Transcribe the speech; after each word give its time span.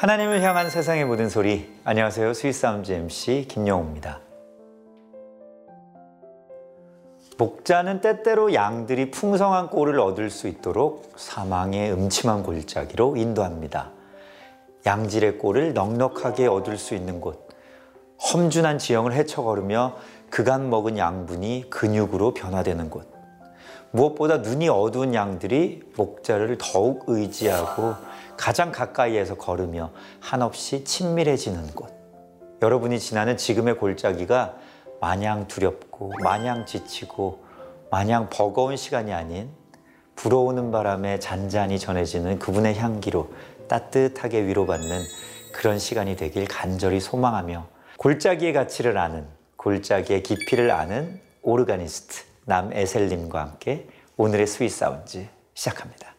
하나님을 0.00 0.40
향한 0.40 0.70
세상의 0.70 1.04
모든 1.04 1.28
소리. 1.28 1.70
안녕하세요. 1.84 2.32
스윗사운드 2.32 2.90
MC 2.90 3.44
김영우입니다. 3.46 4.20
목자는 7.36 8.00
때때로 8.00 8.54
양들이 8.54 9.10
풍성한 9.10 9.68
꼴을 9.68 10.00
얻을 10.00 10.30
수 10.30 10.48
있도록 10.48 11.12
사망의 11.16 11.92
음침한 11.92 12.44
골짜기로 12.44 13.16
인도합니다. 13.18 13.90
양질의 14.86 15.36
꼴을 15.36 15.74
넉넉하게 15.74 16.46
얻을 16.46 16.78
수 16.78 16.94
있는 16.94 17.20
곳, 17.20 17.46
험준한 18.22 18.78
지형을 18.78 19.12
헤쳐걸으며 19.12 19.96
그간 20.30 20.70
먹은 20.70 20.96
양분이 20.96 21.66
근육으로 21.68 22.32
변화되는 22.32 22.88
곳, 22.88 23.06
무엇보다 23.90 24.38
눈이 24.38 24.70
어두운 24.70 25.12
양들이 25.12 25.92
목자를 25.94 26.56
더욱 26.58 27.04
의지하고 27.06 27.96
가장 28.40 28.72
가까이에서 28.72 29.34
걸으며 29.34 29.90
한없이 30.18 30.82
친밀해지는 30.82 31.74
곳. 31.74 31.92
여러분이 32.62 32.98
지나는 32.98 33.36
지금의 33.36 33.76
골짜기가 33.76 34.54
마냥 34.98 35.46
두렵고 35.46 36.14
마냥 36.22 36.64
지치고 36.64 37.44
마냥 37.90 38.30
버거운 38.30 38.78
시간이 38.78 39.12
아닌 39.12 39.50
불어오는 40.16 40.70
바람에 40.70 41.18
잔잔히 41.18 41.78
전해지는 41.78 42.38
그분의 42.38 42.78
향기로 42.78 43.30
따뜻하게 43.68 44.46
위로받는 44.46 45.02
그런 45.52 45.78
시간이 45.78 46.16
되길 46.16 46.48
간절히 46.48 46.98
소망하며 46.98 47.66
골짜기의 47.98 48.54
가치를 48.54 48.96
아는 48.96 49.26
골짜기의 49.56 50.22
깊이를 50.22 50.70
아는 50.70 51.20
오르가니스트 51.42 52.24
남에셀님과 52.46 53.38
함께 53.38 53.86
오늘의 54.16 54.46
스윗 54.46 54.70
사운드 54.70 55.26
시작합니다. 55.52 56.09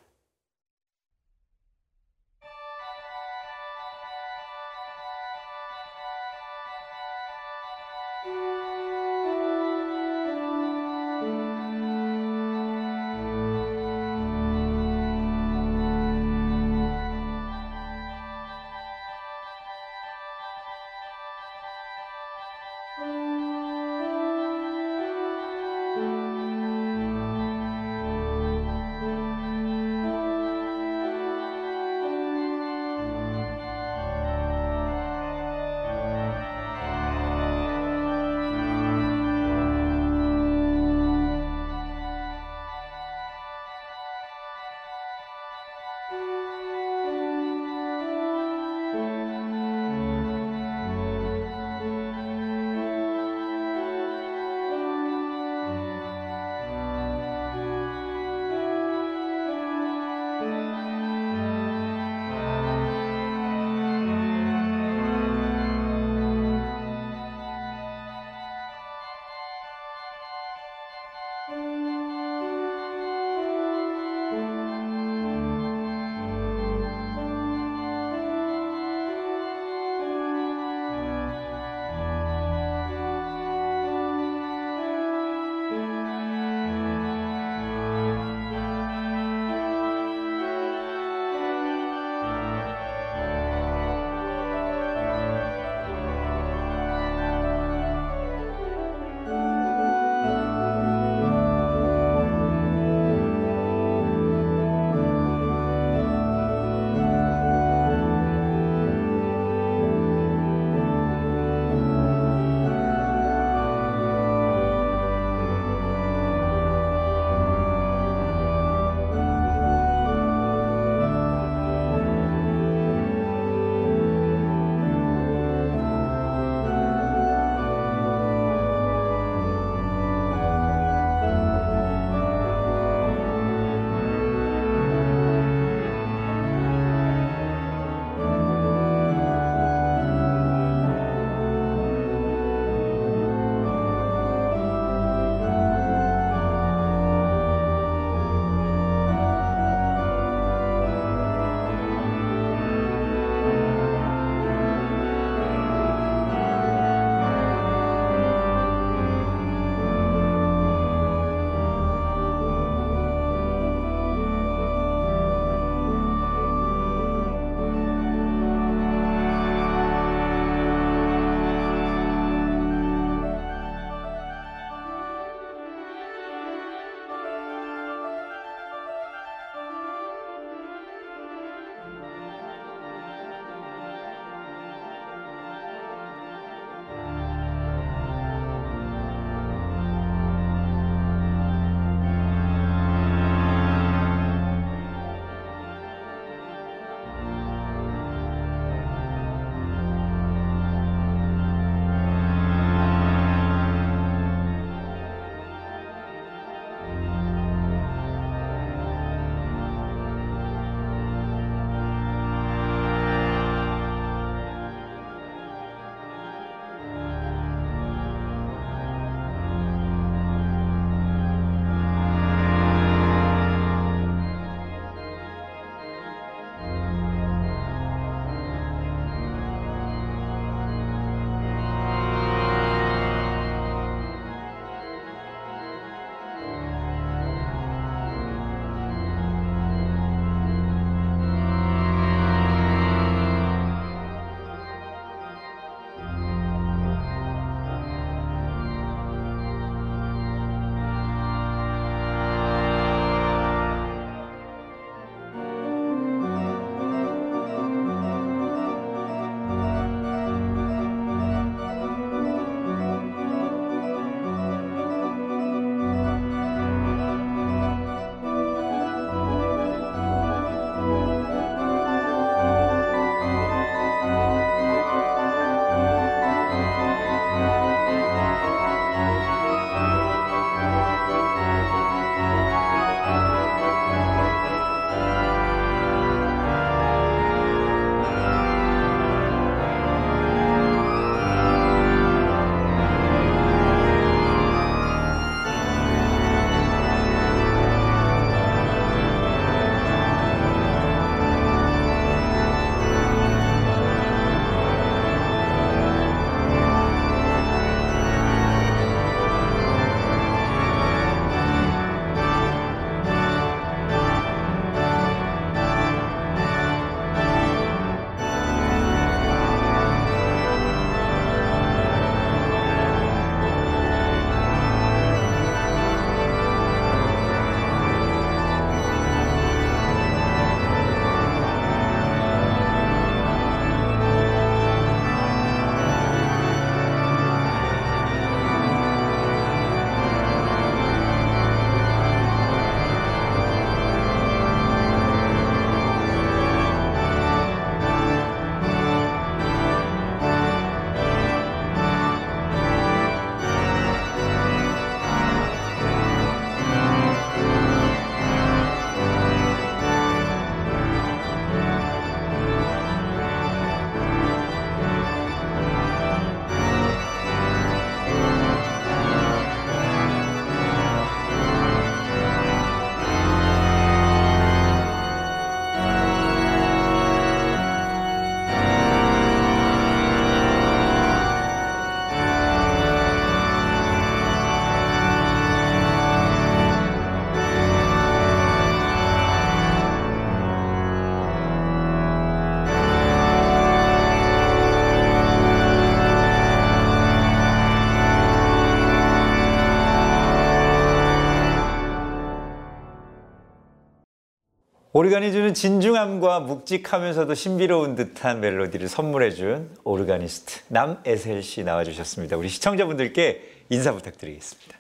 오르간이 405.02 405.32
주는 405.32 405.56
진중함과 405.56 406.42
묵직하면서도 406.42 407.34
신비로운 407.34 407.96
듯한 407.96 408.40
멜로디를 408.40 408.88
선물해준 408.88 409.78
오르가니스트 409.84 410.60
남에셀 410.68 411.42
씨 411.42 411.64
나와주셨습니다. 411.64 412.38
우리 412.38 412.50
시청자분들께 412.50 413.42
인사 413.70 413.94
부탁드리겠습니다. 413.94 414.78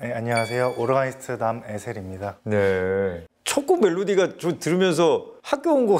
네, 0.00 0.14
안녕하세요. 0.14 0.76
오르가니스트 0.78 1.32
남에셀입니다. 1.32 2.38
네. 2.44 3.26
첫곡 3.44 3.82
멜로디가 3.82 4.38
저 4.40 4.58
들으면서 4.58 5.26
학교 5.42 5.74
온 5.74 5.86
거 5.86 5.98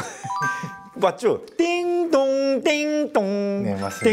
맞죠? 0.96 1.44
띵동 1.58 2.62
띵동 2.64 3.62
네, 3.62 3.74
맞습니다. 3.78 4.04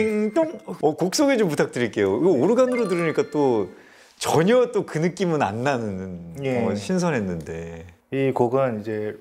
띵동 0.43 0.59
어, 0.81 0.93
곡 0.97 1.15
소개 1.15 1.37
좀 1.37 1.47
부탁드릴게요. 1.47 2.17
이거 2.19 2.31
오르간으로 2.31 2.89
들으니까 2.89 3.29
또 3.31 3.69
전혀 4.19 4.73
또 4.73 4.85
그 4.85 4.97
느낌은 4.97 5.41
안 5.41 5.63
나는 5.63 6.35
예. 6.43 6.65
어, 6.65 6.75
신선했는데 6.75 7.94
이 8.15 8.31
곡은 8.31 8.79
이제 8.79 9.17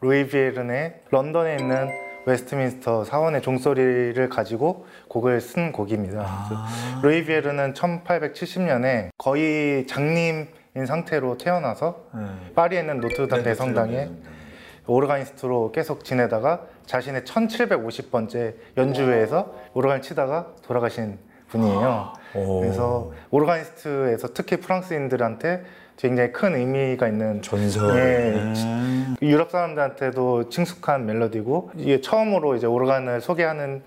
루이 0.00 0.28
비에른의 0.28 1.00
런던에 1.10 1.56
있는 1.56 1.88
웨스트민스터 2.26 3.02
사원의 3.02 3.42
종소리를 3.42 4.28
가지고 4.28 4.86
곡을 5.08 5.40
쓴 5.40 5.72
곡입니다. 5.72 6.20
아. 6.20 6.46
그래서 6.48 7.02
루이 7.02 7.24
비에른은 7.24 7.74
1870년에 7.74 9.08
거의 9.18 9.84
장님인 9.88 10.46
상태로 10.86 11.38
태어나서 11.38 12.04
네. 12.14 12.52
파리에 12.54 12.80
있는 12.80 13.00
노트르담 13.00 13.42
대성당에 13.42 14.10
오르가니스트로 14.86 15.72
계속 15.72 16.04
지내다가 16.04 16.66
자신의 16.86 17.22
1750번째 17.22 18.54
연주회에서 18.76 19.52
오르간 19.74 20.02
치다가 20.02 20.54
돌아가신 20.62 21.18
분이에요. 21.48 22.12
오. 22.36 22.60
그래서 22.60 23.12
오르가니스트에서 23.30 24.28
특히 24.34 24.58
프랑스인들한테 24.58 25.64
굉장히 25.96 26.32
큰 26.32 26.54
의미가 26.54 27.08
있는 27.08 27.42
전설. 27.42 27.96
예. 27.96 28.38
음. 28.38 29.16
유럽 29.22 29.50
사람들한테도 29.50 30.50
친숙한 30.50 31.06
멜로디고 31.06 31.70
이게 31.76 32.00
처음으로 32.00 32.54
이제 32.56 32.66
오르간을 32.66 33.20
소개하는 33.20 33.82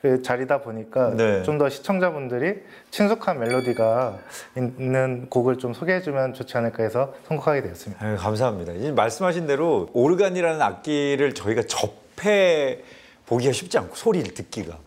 그 0.00 0.22
자리다 0.22 0.62
보니까 0.62 1.14
네. 1.14 1.42
좀더 1.42 1.68
시청자분들이 1.68 2.62
친숙한 2.90 3.38
멜로디가 3.38 4.18
있는 4.56 5.26
곡을 5.28 5.58
좀 5.58 5.74
소개해주면 5.74 6.32
좋지 6.32 6.56
않을까 6.56 6.82
해서 6.82 7.14
선곡하게 7.28 7.62
되었습니다. 7.62 8.06
아유, 8.06 8.16
감사합니다. 8.16 8.72
이제 8.72 8.92
말씀하신 8.92 9.46
대로 9.46 9.90
오르간이라는 9.92 10.62
악기를 10.62 11.34
저희가 11.34 11.62
접해 11.64 12.78
보기가 13.26 13.52
쉽지 13.52 13.76
않고 13.76 13.94
소리를 13.94 14.32
듣기가 14.32 14.78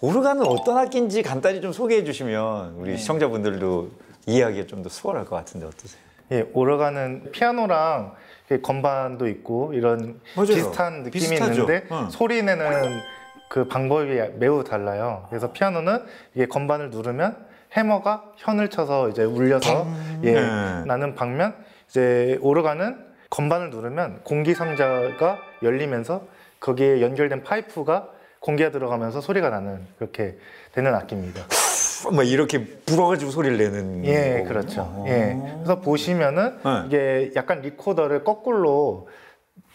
오르간은 0.00 0.44
어떤 0.44 0.76
악기인지 0.78 1.22
간단히 1.22 1.60
좀 1.60 1.72
소개해 1.72 2.02
주시면 2.02 2.74
우리 2.78 2.90
네. 2.90 2.96
시청자분들도 2.96 3.90
이해하기가 4.26 4.66
좀더 4.66 4.88
수월할 4.88 5.24
것 5.24 5.36
같은데 5.36 5.66
어떠세요? 5.66 6.05
예, 6.32 6.46
오르간은 6.52 7.30
피아노랑 7.32 8.14
건반도 8.62 9.26
있고 9.28 9.72
이런 9.72 10.20
맞아요. 10.34 10.46
비슷한 10.46 11.02
느낌이 11.02 11.28
비슷하죠. 11.28 11.62
있는데 11.62 11.86
응. 11.90 12.10
소리 12.10 12.42
내는 12.42 13.00
그 13.48 13.66
방법이 13.68 14.14
매우 14.38 14.64
달라요. 14.64 15.26
그래서 15.28 15.52
피아노는 15.52 16.04
이게 16.34 16.46
건반을 16.46 16.90
누르면 16.90 17.36
해머가 17.72 18.24
현을 18.36 18.68
쳐서 18.70 19.08
이제 19.08 19.24
울려서 19.24 19.86
예, 20.24 20.32
네. 20.32 20.84
나는 20.86 21.14
방면 21.14 21.54
이제 21.88 22.38
오르간은 22.40 23.04
건반을 23.30 23.70
누르면 23.70 24.20
공기 24.22 24.54
상자가 24.54 25.38
열리면서 25.62 26.26
거기에 26.60 27.02
연결된 27.02 27.42
파이프가 27.42 28.08
공기가 28.40 28.70
들어가면서 28.70 29.20
소리가 29.20 29.50
나는 29.50 29.86
그렇게 29.98 30.38
되는 30.72 30.94
악기입니다. 30.94 31.42
막 32.12 32.22
이렇게 32.26 32.64
불어가지고 32.86 33.30
소리를 33.30 33.56
내는 33.56 34.04
예, 34.04 34.30
거군요. 34.30 34.48
그렇죠. 34.48 34.82
어. 34.82 35.04
예. 35.08 35.36
그래서 35.56 35.80
보시면은 35.80 36.58
네. 36.62 36.82
이게 36.86 37.32
약간 37.36 37.60
리코더를 37.62 38.24
거꾸로 38.24 39.08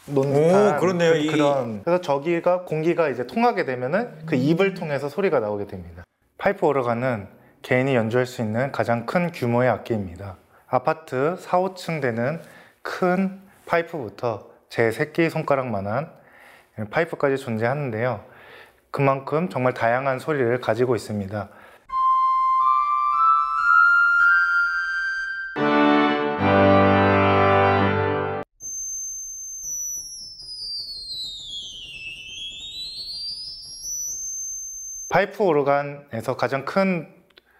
놓은 0.08 0.30
오, 0.30 0.34
듯한 0.34 0.80
그렇네요. 0.80 1.12
그- 1.14 1.18
이- 1.18 1.28
그런 1.28 1.84
그래서 1.84 2.02
저기가 2.02 2.64
공기가 2.64 3.10
이제 3.10 3.26
통하게 3.28 3.66
되면은 3.66 4.26
그 4.26 4.36
입을 4.36 4.74
통해서 4.74 5.10
소리가 5.10 5.40
나오게 5.40 5.68
됩니다. 5.68 6.04
파이프 6.38 6.66
오르간은 6.66 7.28
개인이 7.62 7.94
연주할 7.96 8.26
수 8.26 8.42
있는 8.42 8.72
가장 8.72 9.06
큰 9.06 9.32
규모의 9.32 9.70
악기입니다. 9.70 10.38
아파트 10.68 11.36
4, 11.40 11.60
5층 11.60 12.02
되는 12.02 12.40
큰 12.82 13.40
파이프부터 13.68 14.48
제 14.70 14.90
새끼 14.92 15.30
손가락만한 15.30 16.10
파이프까지 16.90 17.38
존재하는데요. 17.38 18.22
그만큼 18.90 19.50
정말 19.50 19.74
다양한 19.74 20.18
소리를 20.20 20.60
가지고 20.60 20.96
있습니다. 20.96 21.50
파이프 35.22 35.44
오르간에서 35.44 36.36
가장 36.36 36.66
큰 36.66 37.08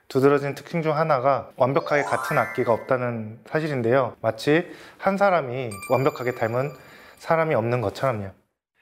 두드러진 0.08 0.56
특징 0.56 0.82
중 0.82 0.98
하나가 0.98 1.52
완벽하게 1.58 2.02
같은 2.04 2.38
악기가 2.40 2.74
없다는 2.74 3.40
사실인데요. 3.46 4.16
마치 4.20 4.66
한 4.98 5.16
사람이 5.16 5.70
완벽하게 5.92 6.34
닮은 6.34 6.72
사람이 7.20 7.54
없는 7.54 7.82
것처럼요. 7.82 8.32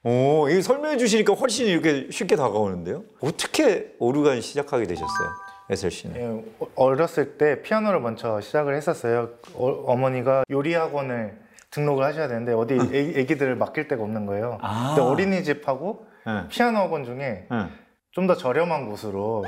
오, 0.05 0.47
이거 0.49 0.61
설명해 0.61 0.95
주시니까 0.97 1.33
훨씬 1.33 1.67
이렇게 1.67 2.07
쉽게 2.09 2.37
다가오는데요. 2.37 3.03
어떻게 3.19 3.93
오르간 3.99 4.39
시작하게 4.39 4.85
되셨어요, 4.85 5.27
에셀 5.69 5.91
씨는? 5.91 6.15
예, 6.15 6.43
어- 6.59 6.67
어렸을 6.75 7.37
때 7.37 7.61
피아노를 7.61 7.99
먼저 7.99 8.39
시작을 8.39 8.75
했었어요. 8.75 9.29
어머니가 9.55 10.45
요리 10.51 10.73
학원을 10.73 11.37
등록을 11.71 12.05
하셔야 12.05 12.29
되는데 12.29 12.53
어디 12.53 12.75
애, 12.93 13.19
애기들을 13.19 13.57
맡길 13.57 13.89
데가 13.89 14.01
없는 14.01 14.25
거예요. 14.25 14.57
아. 14.61 14.93
근데 14.95 15.01
어린이집하고 15.01 16.07
네. 16.25 16.47
피아노 16.47 16.79
학원 16.79 17.03
중에 17.03 17.17
네. 17.17 17.67
좀 18.19 18.27
더 18.27 18.35
저렴한 18.35 18.89
곳으로 18.89 19.45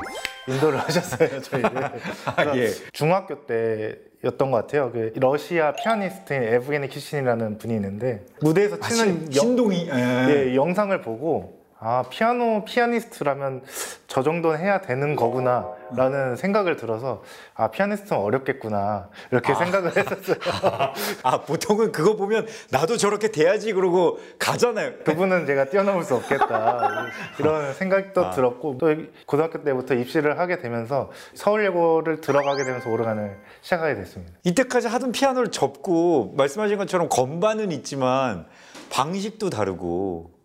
인도를 0.47 0.79
하셨어요 0.87 1.41
저희를. 1.41 1.69
아, 2.35 2.57
예. 2.57 2.69
중학교 2.93 3.45
때였던 3.45 4.49
것 4.49 4.57
같아요. 4.57 4.91
그 4.91 5.11
러시아 5.17 5.73
피아니스트인 5.73 6.41
에브게니 6.43 6.87
키신이라는 6.87 7.57
분이 7.57 7.75
있는데 7.75 8.25
무대에서 8.41 8.77
아, 8.81 8.87
치는 8.87 9.25
신, 9.25 9.31
신동이. 9.31 9.89
예. 9.93 10.27
예, 10.29 10.55
영상을 10.55 10.99
보고 11.01 11.60
아 11.83 12.03
피아노 12.11 12.63
피아니스트라면 12.63 13.63
저 14.05 14.21
정도는 14.21 14.59
해야 14.59 14.81
되는 14.81 15.15
거구나 15.15 15.67
라는 15.95 16.35
생각을 16.35 16.75
들어서 16.75 17.23
아 17.55 17.71
피아니스트는 17.71 18.21
어렵겠구나 18.21 19.09
이렇게 19.31 19.55
생각을 19.55 19.97
했었어요. 19.97 20.37
아 21.23 21.41
보통은 21.41 21.91
그거 21.91 22.15
보면 22.15 22.45
나도 22.69 22.97
저렇게 22.97 23.29
돼야지 23.31 23.73
그러고 23.73 24.19
가잖아요. 24.37 24.99
그분은 25.05 25.47
제가 25.47 25.65
뛰어넘을 25.65 26.03
수 26.03 26.13
없겠다 26.13 27.07
이런 27.39 27.73
생각도 27.73 28.27
아. 28.27 28.29
들었고 28.29 28.77
또 28.77 28.95
고등학교 29.25 29.63
때부터 29.63 29.95
입시를 29.95 30.37
하게 30.37 30.59
되면서 30.59 31.09
서울예고를 31.33 32.21
들어가게 32.21 32.63
되면서 32.63 32.91
오르간을 32.91 33.39
시작하게 33.61 33.95
됐습니다. 33.95 34.33
이때까지 34.43 34.87
하던 34.87 35.13
피아노를 35.13 35.49
접고 35.49 36.35
말씀하신 36.37 36.77
것처럼 36.77 37.09
건반은 37.09 37.71
있지만 37.71 38.45
방식도 38.91 39.49
다르고 39.49 40.40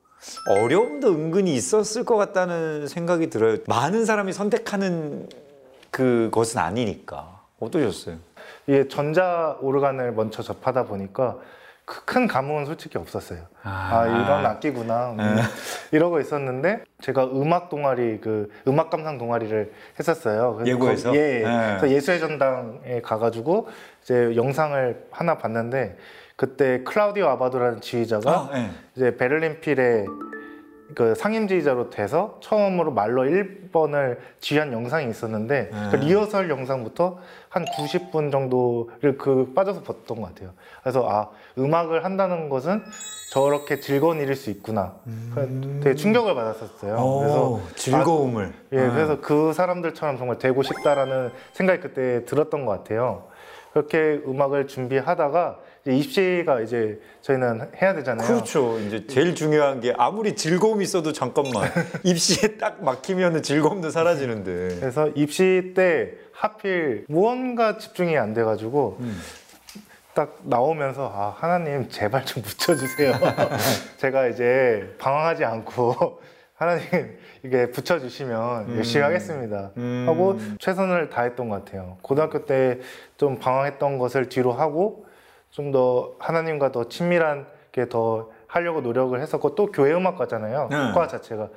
어려움도 0.48 1.08
은근히 1.12 1.54
있었을 1.54 2.04
것 2.04 2.16
같다는 2.16 2.86
생각이 2.88 3.30
들어요. 3.30 3.58
많은 3.66 4.04
사람이 4.04 4.32
선택하는 4.32 5.28
그것은 5.90 6.60
아니니까 6.60 7.40
어떠셨어요? 7.60 8.16
이게 8.66 8.88
전자 8.88 9.56
오르간을 9.60 10.12
먼저 10.12 10.42
접하다 10.42 10.84
보니까 10.84 11.36
그큰 11.84 12.26
감흥은 12.26 12.66
솔직히 12.66 12.98
없었어요. 12.98 13.42
아, 13.62 14.00
아. 14.00 14.06
이런 14.06 14.44
악기구나 14.44 15.12
음, 15.12 15.36
이러고 15.92 16.18
있었는데 16.20 16.82
제가 17.00 17.26
음악 17.26 17.68
동아리 17.68 18.18
그 18.20 18.50
음악 18.66 18.90
감상 18.90 19.18
동아리를 19.18 19.72
했었어요. 19.98 20.60
예고에서? 20.66 21.10
거- 21.12 21.16
예, 21.16 21.20
네. 21.20 21.76
그래서 21.78 21.88
예술의 21.90 22.18
전당에 22.20 23.00
가가지고 23.02 23.68
이제 24.02 24.34
영상을 24.34 25.06
하나 25.12 25.38
봤는데 25.38 25.96
그때 26.36 26.82
클라우디오 26.84 27.26
아바도라는 27.28 27.80
지휘자가 27.80 28.30
아, 28.30 28.50
예. 28.54 28.70
이제 28.94 29.16
베를린 29.16 29.60
필의 29.60 30.06
그 30.94 31.14
상임 31.14 31.48
지휘자로 31.48 31.90
돼서 31.90 32.38
처음으로 32.40 32.92
말로 32.92 33.24
1번을 33.24 34.18
지휘한 34.40 34.72
영상이 34.72 35.10
있었는데 35.10 35.70
음. 35.72 35.88
그 35.90 35.96
리허설 35.96 36.48
영상부터 36.48 37.18
한 37.48 37.64
90분 37.64 38.30
정도를 38.30 39.18
그 39.18 39.52
빠져서 39.54 39.82
봤던 39.82 40.20
것 40.20 40.28
같아요. 40.28 40.50
그래서 40.82 41.08
아 41.08 41.30
음악을 41.58 42.04
한다는 42.04 42.48
것은 42.48 42.84
저렇게 43.32 43.80
즐거운 43.80 44.20
일일 44.20 44.36
수 44.36 44.50
있구나. 44.50 44.94
되게 45.82 45.96
충격을 45.96 46.34
받았었어요. 46.34 47.18
그래서 47.18 47.50
오, 47.50 47.60
즐거움을. 47.74 48.52
예, 48.72 48.78
아. 48.78 48.92
그래서 48.92 49.20
그 49.20 49.52
사람들처럼 49.52 50.18
정말 50.18 50.38
되고 50.38 50.62
싶다라는 50.62 51.32
생각이 51.54 51.80
그때 51.80 52.24
들었던 52.26 52.64
것 52.64 52.72
같아요. 52.72 53.24
그렇게 53.72 54.22
음악을 54.26 54.68
준비하다가 54.68 55.58
이제 55.86 55.96
입시가 55.96 56.60
이제 56.62 57.00
저희는 57.22 57.70
해야 57.80 57.94
되잖아요. 57.94 58.26
그렇죠. 58.26 58.76
이제 58.80 59.06
제일 59.06 59.36
중요한 59.36 59.80
게 59.80 59.94
아무리 59.96 60.34
즐거움이 60.34 60.82
있어도 60.82 61.12
잠깐만 61.12 61.70
입시에 62.02 62.56
딱 62.58 62.82
막히면 62.82 63.42
즐거움도 63.42 63.90
사라지는데. 63.90 64.80
그래서 64.80 65.08
입시 65.14 65.72
때 65.76 66.14
하필 66.32 67.04
무언가 67.08 67.78
집중이 67.78 68.18
안 68.18 68.34
돼가지고 68.34 68.96
음. 69.00 69.16
딱 70.12 70.38
나오면서 70.42 71.12
아 71.14 71.34
하나님 71.38 71.88
제발 71.88 72.24
좀 72.24 72.42
붙여주세요. 72.42 73.12
제가 73.98 74.26
이제 74.26 74.92
방황하지 74.98 75.44
않고 75.44 76.20
하나님 76.54 77.16
이게 77.44 77.70
붙여주시면 77.70 78.76
열심히 78.76 79.04
하겠습니다. 79.04 79.70
음. 79.76 80.04
하고 80.08 80.40
최선을 80.58 81.10
다했던 81.10 81.48
것 81.48 81.64
같아요. 81.64 81.98
고등학교 82.02 82.44
때 82.44 82.80
좀 83.18 83.38
방황했던 83.38 83.96
것을 83.98 84.28
뒤로 84.28 84.52
하고 84.52 85.05
좀 85.50 85.72
더 85.72 86.14
하나님과 86.18 86.72
더 86.72 86.88
친밀하게 86.88 87.88
더 87.88 88.30
하려고 88.46 88.80
노력을 88.80 89.18
했었고 89.20 89.54
또 89.54 89.66
교회 89.72 89.92
음악과잖아요. 89.94 90.68
네. 90.70 90.76
과 90.92 91.06
자체가 91.08 91.48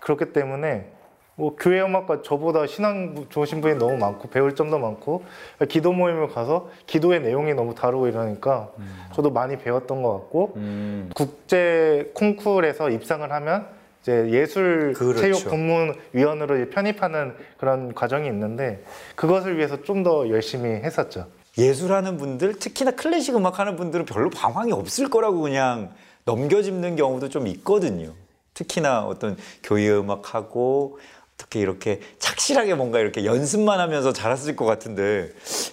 그렇기 0.00 0.32
때문에 0.32 0.92
뭐 1.38 1.54
교회 1.58 1.80
음악과 1.82 2.22
저보다 2.22 2.66
신앙 2.66 3.26
좋으신 3.28 3.60
분이 3.60 3.74
너무 3.74 3.96
많고 3.98 4.28
배울 4.30 4.54
점도 4.54 4.78
많고 4.78 5.24
기도 5.68 5.92
모임을 5.92 6.28
가서 6.28 6.70
기도의 6.86 7.20
내용이 7.20 7.52
너무 7.54 7.74
다르고 7.74 8.06
이러니까 8.08 8.70
저도 9.14 9.30
많이 9.30 9.58
배웠던 9.58 10.02
것 10.02 10.12
같고 10.14 10.54
음. 10.56 11.10
국제 11.14 12.10
콩쿠르에서 12.14 12.88
입상을 12.90 13.30
하면 13.30 13.66
이제 14.02 14.30
예술 14.30 14.94
그렇죠. 14.94 15.20
체육 15.20 15.44
본문 15.50 15.94
위원으로 16.12 16.70
편입하는 16.70 17.34
그런 17.58 17.92
과정이 17.94 18.28
있는데 18.28 18.82
그것을 19.14 19.56
위해서 19.58 19.82
좀 19.82 20.02
더 20.04 20.28
열심히 20.30 20.70
했었죠. 20.70 21.26
예술하는 21.58 22.18
분들, 22.18 22.58
특히나 22.58 22.92
클래식 22.92 23.34
음악 23.34 23.58
하는 23.58 23.76
분들은 23.76 24.04
별로 24.04 24.30
방황이 24.30 24.72
없을 24.72 25.08
거라고 25.08 25.40
그냥 25.40 25.92
넘겨짚는 26.24 26.96
경우도 26.96 27.28
좀 27.28 27.46
있거든요. 27.48 28.12
특히나 28.54 29.04
어떤 29.04 29.36
교회 29.62 29.90
음악하고 29.90 30.98
어떻게 31.34 31.60
이렇게 31.60 32.00
착실하게 32.18 32.74
뭔가 32.74 32.98
이렇게 32.98 33.24
연습만 33.24 33.78
하면서 33.78 34.12
자랐을 34.12 34.56
것 34.56 34.64
같은데 34.64 35.30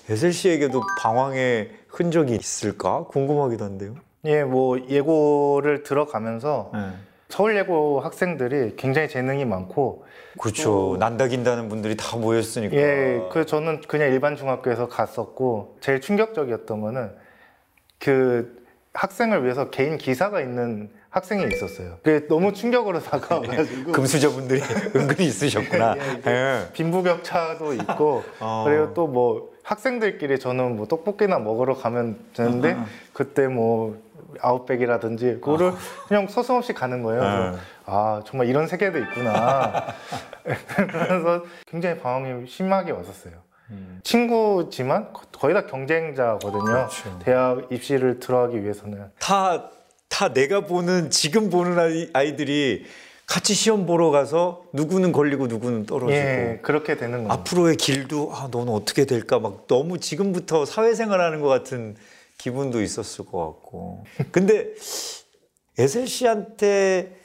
에셀 0.09 0.33
씨에게도 0.33 0.81
방황의 0.99 1.71
흔적이 1.87 2.35
있을까 2.35 3.05
궁금하기도 3.05 3.63
한데요. 3.63 3.95
예, 4.25 4.43
뭐 4.43 4.79
예고를 4.89 5.83
들어가면서 5.83 6.71
네. 6.73 6.79
서울예고 7.29 8.01
학생들이 8.01 8.75
굉장히 8.75 9.09
재능이 9.09 9.45
많고 9.45 10.05
그렇죠. 10.39 10.97
난다긴다는 10.99 11.69
분들이 11.69 11.95
다 11.95 12.17
모였으니까. 12.17 12.75
예, 12.75 13.21
그 13.31 13.45
저는 13.45 13.81
그냥 13.87 14.11
일반 14.11 14.35
중학교에서 14.35 14.87
갔었고 14.87 15.77
제일 15.79 16.01
충격적이었던 16.01 16.81
거는 16.81 17.11
그 17.99 18.63
학생을 18.93 19.43
위해서 19.43 19.69
개인 19.69 19.97
기사가 19.97 20.41
있는 20.41 20.89
학생이 21.09 21.45
있었어요. 21.53 21.97
그게 22.03 22.27
너무 22.27 22.53
충격으로 22.53 22.99
다가와가지고 23.03 23.91
금수저분들이 23.93 24.61
은근히 24.95 25.25
있으셨구나. 25.27 25.95
예, 26.25 26.31
예. 26.31 26.67
빈부격차도 26.73 27.73
있고 27.73 28.23
어. 28.39 28.63
그리고 28.65 28.93
또 28.93 29.07
뭐 29.07 29.53
학생들끼리 29.63 30.39
저는 30.39 30.75
뭐 30.75 30.87
떡볶이나 30.87 31.39
먹으러 31.39 31.73
가면 31.73 32.17
되는데 32.33 32.77
그때 33.13 33.47
뭐 33.47 33.97
아웃백이라든지 34.41 35.39
그거를 35.41 35.73
그냥 36.07 36.27
서슴없이 36.27 36.73
가는 36.73 37.01
거예요. 37.01 37.21
네. 37.21 37.57
아 37.85 38.21
정말 38.25 38.47
이런 38.47 38.67
세계도 38.67 38.97
있구나. 38.99 39.87
그래서 40.67 41.43
굉장히 41.67 41.99
방황이 41.99 42.47
심하게 42.47 42.91
왔었어요. 42.91 43.33
친구지만 44.03 45.11
거- 45.13 45.21
거의 45.31 45.53
다 45.53 45.65
경쟁자거든요. 45.65 46.63
그렇죠. 46.63 47.19
대학 47.23 47.71
입시를 47.71 48.19
들어가기 48.19 48.61
위해서는. 48.63 49.09
다, 49.19 49.69
다 50.09 50.33
내가 50.33 50.61
보는, 50.61 51.09
지금 51.09 51.49
보는 51.49 51.79
아이, 51.79 52.09
아이들이 52.13 52.85
같이 53.25 53.53
시험 53.53 53.85
보러 53.85 54.11
가서 54.11 54.63
누구는 54.73 55.11
걸리고 55.11 55.47
누구는 55.47 55.85
떨어지고. 55.85 56.11
예, 56.11 56.59
그렇게 56.61 56.97
되는 56.97 57.19
거예요. 57.23 57.31
앞으로의 57.31 57.77
길도, 57.77 58.31
아, 58.35 58.49
너는 58.51 58.71
어떻게 58.73 59.05
될까? 59.05 59.39
막 59.39 59.65
너무 59.67 59.97
지금부터 59.99 60.65
사회생활 60.65 61.19
하는 61.21 61.39
것 61.41 61.47
같은 61.47 61.95
기분도 62.37 62.81
있었을 62.81 63.25
것 63.25 63.39
같고. 63.45 64.05
근데 64.31 64.73
에셀 65.79 66.05
씨한테 66.07 67.15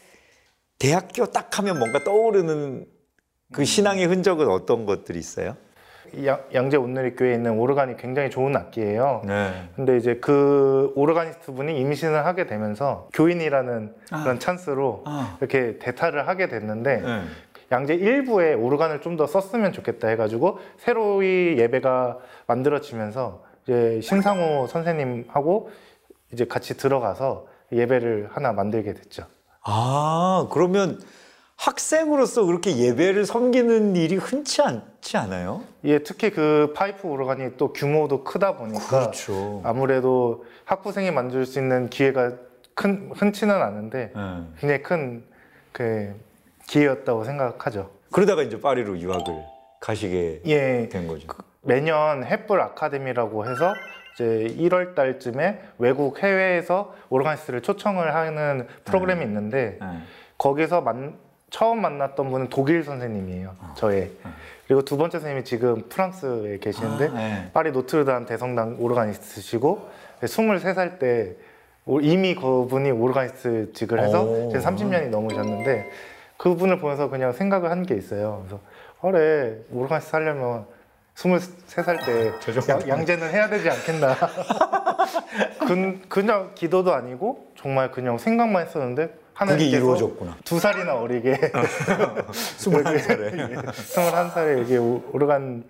대학교 0.78 1.26
딱 1.26 1.58
하면 1.58 1.78
뭔가 1.78 1.98
떠오르는 2.04 2.86
그 3.52 3.64
신앙의 3.64 4.06
흔적은 4.06 4.48
어떤 4.48 4.86
것들이 4.86 5.18
있어요? 5.18 5.56
양- 6.24 6.42
양재 6.54 6.76
온누리교회에 6.78 7.34
있는 7.34 7.58
오르간이 7.58 7.96
굉장히 7.96 8.30
좋은 8.30 8.56
악기예요. 8.56 9.22
네. 9.26 9.68
근데 9.76 9.96
이제 9.98 10.16
그 10.16 10.92
오르가니스트 10.96 11.52
분이 11.52 11.78
임신을 11.80 12.24
하게 12.24 12.46
되면서 12.46 13.08
교인이라는 13.12 13.94
아. 14.12 14.22
그런 14.22 14.38
찬스로 14.38 15.02
아. 15.06 15.36
이렇게 15.40 15.78
대타를 15.78 16.26
하게 16.28 16.48
됐는데 16.48 17.00
네. 17.02 17.22
양재 17.72 17.94
일부에 17.94 18.54
오르간을 18.54 19.02
좀 19.02 19.16
더 19.18 19.26
썼으면 19.26 19.72
좋겠다 19.72 20.08
해가지고 20.08 20.58
새로이 20.78 21.56
예배가 21.58 22.18
만들어지면서 22.46 23.42
이제 23.64 24.00
신상호 24.02 24.66
선생님하고 24.68 25.70
이제 26.32 26.46
같이 26.46 26.76
들어가서 26.76 27.46
예배를 27.72 28.28
하나 28.32 28.52
만들게 28.52 28.94
됐죠. 28.94 29.24
아, 29.62 30.48
그러면 30.50 31.00
학생으로서 31.56 32.44
그렇게 32.44 32.76
예배를 32.76 33.26
섬기는 33.26 33.96
일이 33.96 34.16
흔치 34.16 34.62
않지 34.62 35.16
않아요? 35.16 35.62
예, 35.84 35.98
특히 36.00 36.30
그 36.30 36.72
파이프 36.76 37.08
오르간이 37.08 37.56
또 37.56 37.72
규모도 37.72 38.24
크다 38.24 38.56
보니까 38.56 38.86
그렇죠. 38.86 39.60
아무래도 39.64 40.44
학부생이 40.64 41.10
만들 41.10 41.46
수 41.46 41.58
있는 41.58 41.90
기회가 41.90 42.32
큰 42.74 43.10
흔치는 43.14 43.54
않은데 43.60 44.12
네. 44.14 44.42
굉장히 44.60 44.82
큰 44.82 45.28
그 45.78 46.12
기회였다고 46.66 47.22
생각하죠. 47.24 47.90
그러다가 48.10 48.42
이제 48.42 48.60
파리로 48.60 48.98
유학을 48.98 49.44
가시게 49.80 50.42
예, 50.46 50.88
된 50.90 51.06
거죠. 51.06 51.28
매년 51.62 52.24
햇불 52.24 52.60
아카데미라고 52.60 53.46
해서 53.48 53.74
이제 54.18 54.52
1월 54.58 54.96
달쯤에 54.96 55.60
외국 55.78 56.20
해외에서 56.20 56.92
오르가니스트를 57.08 57.62
초청을 57.62 58.14
하는 58.16 58.66
프로그램이 58.84 59.24
있는데 59.24 59.78
네. 59.80 59.86
거기서 60.36 60.80
만, 60.80 61.14
처음 61.50 61.80
만났던 61.80 62.28
분은 62.30 62.48
독일 62.48 62.82
선생님이에요. 62.82 63.54
저의. 63.76 64.10
그리고 64.66 64.82
두 64.82 64.96
번째 64.96 65.18
선생님이 65.18 65.44
지금 65.44 65.82
프랑스에 65.88 66.58
계시는데 66.58 67.06
아, 67.08 67.12
네. 67.12 67.50
파리 67.54 67.70
노트르담 67.70 68.26
대성당 68.26 68.76
오르가니스트시고 68.80 69.88
23살 70.22 70.98
때 70.98 71.36
오- 71.86 72.00
이미 72.00 72.34
그분이 72.34 72.90
오르가니스트 72.90 73.72
직을 73.72 74.00
해서 74.00 74.24
오. 74.24 74.48
지금 74.50 74.64
30년이 74.64 75.08
넘으셨는데 75.10 75.88
그분을 76.36 76.80
보면서 76.80 77.08
그냥 77.08 77.32
생각을 77.32 77.70
한 77.70 77.84
게 77.84 77.94
있어요. 77.94 78.44
그래서 78.48 78.60
그래 79.00 79.58
오르가니스트 79.72 80.14
하려면 80.16 80.66
23살 81.18 82.06
때 82.06 82.32
양, 82.68 82.88
양재는 82.88 83.30
해야 83.30 83.48
되지 83.48 83.68
않겠나. 83.68 84.14
그, 85.66 86.00
그냥 86.08 86.52
기도도 86.54 86.94
아니고 86.94 87.48
정말 87.56 87.90
그냥 87.90 88.18
생각만 88.18 88.64
했었는데 88.66 89.08
그게 89.08 89.18
하나님께서 89.34 89.76
이루어졌구나. 89.76 90.36
두 90.44 90.60
살이나 90.60 90.94
어리게 90.94 91.32
21살에. 91.34 93.72
21살에 93.72 94.58
여기 94.60 94.76
오- 94.76 95.02
오르간 95.12 95.64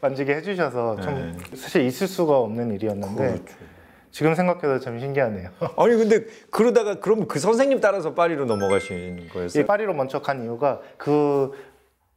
만지게 0.00 0.36
해주셔서 0.36 1.00
좀 1.00 1.36
사실 1.54 1.82
있을 1.82 2.06
수가 2.06 2.38
없는 2.38 2.72
일이었는데 2.74 3.26
그렇죠. 3.26 3.44
지금 4.12 4.34
생각해도 4.34 4.80
참 4.80 4.98
신기하네요. 4.98 5.50
아니 5.78 5.96
근데 5.96 6.24
그러다가 6.50 6.98
그럼 6.98 7.28
그 7.28 7.38
선생님 7.38 7.80
따라서 7.80 8.12
파리로 8.14 8.44
넘어가신 8.44 9.18
이 9.20 9.28
거였어요? 9.28 9.66
파리로 9.66 9.94
먼저 9.94 10.20
간 10.20 10.42
이유가 10.42 10.80
그 10.96 11.52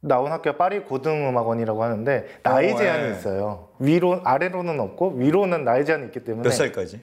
나온 0.06 0.30
학교가 0.30 0.56
파리 0.56 0.80
고등음악원이라고 0.80 1.82
하는데 1.82 2.26
나이 2.42 2.72
어, 2.72 2.76
제한이 2.76 3.04
예. 3.08 3.10
있어요. 3.12 3.68
위로 3.78 4.20
아래로는 4.24 4.78
없고 4.78 5.14
위로는 5.16 5.64
나이 5.64 5.84
제한이 5.84 6.06
있기 6.06 6.24
때문에 6.24 6.44
몇 6.48 6.50
살까지? 6.50 7.00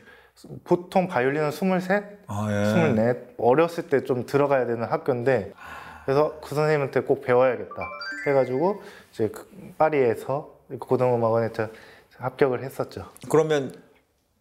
보통 0.64 1.08
바이올린은 1.08 1.50
23, 1.50 2.04
아 2.28 2.48
예. 2.52 2.92
24 2.96 3.16
어렸을 3.38 3.90
때 3.90 4.02
좀 4.04 4.26
들어가야 4.26 4.66
되는 4.66 4.84
학교인데 4.84 5.54
그래서 6.06 6.40
그 6.42 6.56
선생님한테 6.56 7.02
꼭 7.02 7.22
배워야겠다 7.24 7.76
해가지고 8.28 8.82
이제 9.12 9.30
그 9.30 9.48
파리에서 9.78 10.50
고등음악원에 10.80 11.50
저 11.54 11.70
합격을 12.18 12.64
했었죠. 12.64 13.06
그러면 13.30 13.74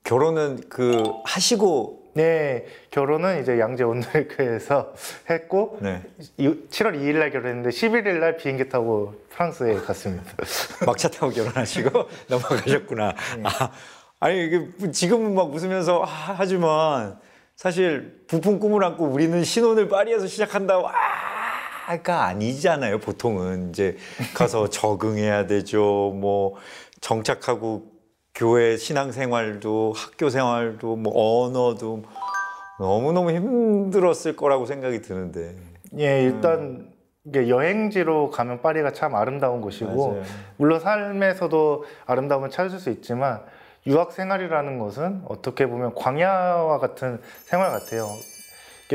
결혼은 0.05 0.61
그 0.69 1.03
하시고 1.25 2.00
네 2.13 2.67
결혼은 2.91 3.41
이제 3.41 3.59
양재 3.61 3.85
온누리교회에서 3.85 4.93
했고 5.31 5.79
네. 5.81 6.03
이- 6.39 6.49
7월 6.71 6.95
2일 6.97 7.19
날 7.19 7.31
결혼했는데 7.31 7.71
11일 7.71 8.19
날 8.19 8.37
비행기 8.37 8.69
타고 8.69 9.15
프랑스에 9.31 9.75
갔습니다. 9.77 10.25
막차 10.87 11.09
타고 11.09 11.31
결혼하시고 11.33 12.09
넘어가셨구나. 12.29 13.15
네. 13.37 13.43
아, 13.45 13.71
아니 14.19 14.45
이게 14.45 14.91
지금은 14.91 15.35
막 15.35 15.53
웃으면서 15.55 16.03
아, 16.03 16.35
하지만 16.37 17.19
사실 17.55 18.23
부푼 18.27 18.59
꿈을 18.59 18.83
안고 18.85 19.05
우리는 19.05 19.45
신혼을 19.45 19.89
파리에서 19.89 20.27
시작한다고 20.27 20.89
아가 21.87 22.25
아니잖아요. 22.27 22.99
보통은 22.99 23.71
이제 23.71 23.97
가서 24.35 24.69
적응해야 24.69 25.47
되죠. 25.47 26.13
뭐 26.17 26.57
정착하고 27.01 27.91
교회 28.35 28.77
신앙생활도 28.77 29.95
학교 29.97 30.31
생활도 30.31 30.97
뭐 30.97 31.45
언어도 31.45 32.03
너무 32.79 33.13
너무 33.13 33.33
힘들었을 33.33 34.37
거라고 34.37 34.67
생각이 34.67 35.03
드는데. 35.03 35.57
예 35.99 36.23
일단 36.23 36.91
이게 37.25 37.49
여행지로 37.49 38.31
가면 38.31 38.63
파리가 38.63 38.93
참 38.93 39.15
아름다운 39.15 39.61
곳이고 39.61 40.09
맞아요. 40.09 40.23
물론 40.57 40.81
삶에서도 40.81 41.85
아름다움을 42.07 42.51
찾을 42.51 42.79
수 42.79 42.91
있지만 42.91 43.43
유학 43.87 44.13
생활이라는 44.13 44.79
것은 44.79 45.23
어떻게 45.27 45.67
보면 45.67 45.95
광야와 45.95 46.79
같은 46.79 47.21
생활 47.45 47.71
같아요. 47.71 48.09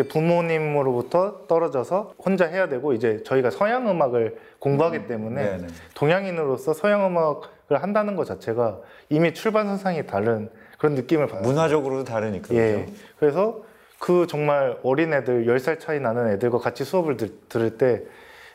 부모님으로부터 0.09 1.47
떨어져서 1.47 2.15
혼자 2.17 2.45
해야 2.45 2.67
되고 2.67 2.91
이제 2.93 3.23
저희가 3.23 3.49
서양 3.49 3.89
음악을 3.89 4.37
공부하기 4.59 5.07
때문에 5.07 5.41
네네. 5.41 5.67
동양인으로서 5.93 6.73
서양 6.73 7.05
음악 7.05 7.54
을 7.71 7.81
한다는 7.81 8.15
것 8.15 8.25
자체가 8.25 8.77
이미 9.09 9.33
출발 9.33 9.65
선상이 9.65 10.05
다른 10.05 10.49
그런 10.77 10.93
느낌을 10.93 11.25
받아요. 11.27 11.41
문화적으로도 11.47 12.03
다르니까. 12.03 12.53
예. 12.53 12.85
그죠? 12.85 12.93
그래서 13.19 13.61
그 13.97 14.27
정말 14.27 14.77
어린 14.83 15.11
애들 15.13 15.45
10살 15.47 15.79
차이 15.79 15.99
나는 15.99 16.27
애들과 16.33 16.59
같이 16.59 16.83
수업을 16.83 17.17
들, 17.17 17.31
들을 17.49 17.77
때 17.79 18.03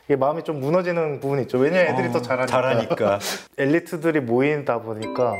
이게 0.05 0.15
마음이 0.15 0.43
좀 0.43 0.61
무너지는 0.61 1.19
부분이 1.19 1.41
있죠. 1.43 1.57
왜냐면 1.57 1.93
애들이 1.93 2.07
어, 2.07 2.11
더 2.13 2.21
잘하니까. 2.21 2.45
잘하니까. 2.47 3.19
엘리트들이 3.57 4.21
모이다 4.21 4.79
보니까 4.81 5.33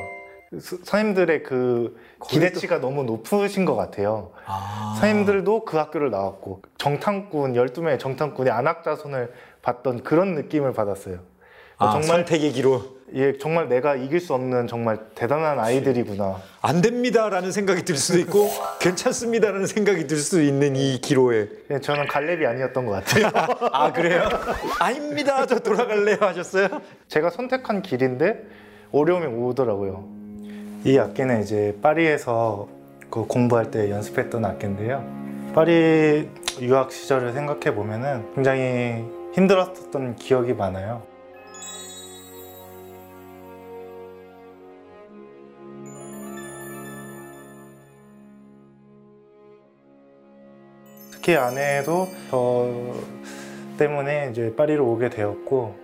스- 0.59 0.77
선생님들의 0.83 1.43
그 1.43 1.97
기대치가 2.27 2.81
너무 2.81 3.03
높으신 3.03 3.63
것 3.63 3.75
같아요. 3.77 4.31
아. 4.45 4.95
선생님들도 4.99 5.63
그 5.63 5.77
학교를 5.77 6.11
나왔고 6.11 6.61
정탐꾼 6.77 7.53
12명의 7.53 7.99
정탐꾼이 7.99 8.49
안학자손을 8.49 9.31
봤던 9.61 10.03
그런 10.03 10.35
느낌을 10.35 10.73
받았어요. 10.73 11.19
아, 11.77 11.91
정말 11.91 12.07
선택의 12.07 12.51
기로 12.51 12.83
예, 13.13 13.37
정말 13.37 13.67
내가 13.67 13.95
이길 13.95 14.19
수 14.19 14.33
없는 14.33 14.67
정말 14.67 14.97
대단한 15.15 15.59
아이들이구나. 15.59 16.37
안 16.61 16.81
됩니다라는 16.81 17.51
생각이 17.51 17.83
들 17.83 17.97
수도 17.97 18.19
있고 18.19 18.49
괜찮습니다라는 18.79 19.65
생각이 19.67 20.07
들 20.07 20.17
수도 20.17 20.41
있는 20.41 20.75
이 20.75 20.99
기로에 21.01 21.49
예, 21.71 21.79
저는 21.79 22.07
갈렙이 22.07 22.45
아니었던 22.45 22.85
것 22.85 22.91
같아요. 22.91 23.29
아 23.73 23.91
그래요? 23.91 24.29
아닙니다 24.79 25.45
저 25.45 25.59
돌아갈래요 25.59 26.17
하셨어요? 26.21 26.67
제가 27.07 27.29
선택한 27.29 27.81
길인데 27.81 28.43
어려움이 28.91 29.25
오더라고요. 29.25 30.05
이 30.85 30.97
악기는 30.97 31.41
이제 31.41 31.77
파리에서 31.81 32.67
그 33.09 33.25
공부할 33.25 33.71
때 33.71 33.91
연습했던 33.91 34.45
악기인데요. 34.45 35.05
파리 35.53 36.29
유학 36.61 36.91
시절을 36.91 37.33
생각해 37.33 37.75
보면은 37.75 38.25
굉장히 38.35 39.03
힘들었던 39.33 40.15
기억이 40.15 40.53
많아요. 40.53 41.03
특히 51.21 51.35
아내도 51.35 52.07
저 52.31 52.67
때문에 53.77 54.29
이제 54.31 54.55
파리로 54.55 54.83
오게 54.91 55.11
되었고 55.11 55.75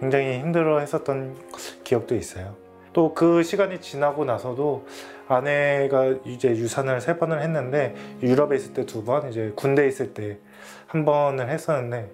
굉장히 0.00 0.40
힘들어 0.40 0.80
했었던 0.80 1.36
기억도 1.84 2.16
있어요. 2.16 2.56
또 2.92 3.14
그 3.14 3.44
시간이 3.44 3.80
지나고 3.80 4.24
나서도 4.24 4.84
아내가 5.28 6.16
이제 6.24 6.48
유산을 6.48 7.00
세 7.00 7.18
번을 7.18 7.40
했는데 7.40 7.94
유럽에 8.20 8.56
있을 8.56 8.74
때 8.74 8.84
두 8.84 9.04
번, 9.04 9.28
이제 9.28 9.52
군대 9.54 9.84
에 9.84 9.86
있을 9.86 10.12
때 10.12 10.38
한 10.88 11.04
번을 11.04 11.48
했었는데 11.48 12.10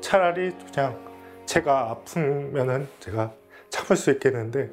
차라리 0.00 0.52
그냥 0.72 0.98
제가 1.44 1.90
아프면은 1.90 2.88
제가 3.00 3.34
참을 3.68 3.98
수 3.98 4.10
있겠는데 4.12 4.70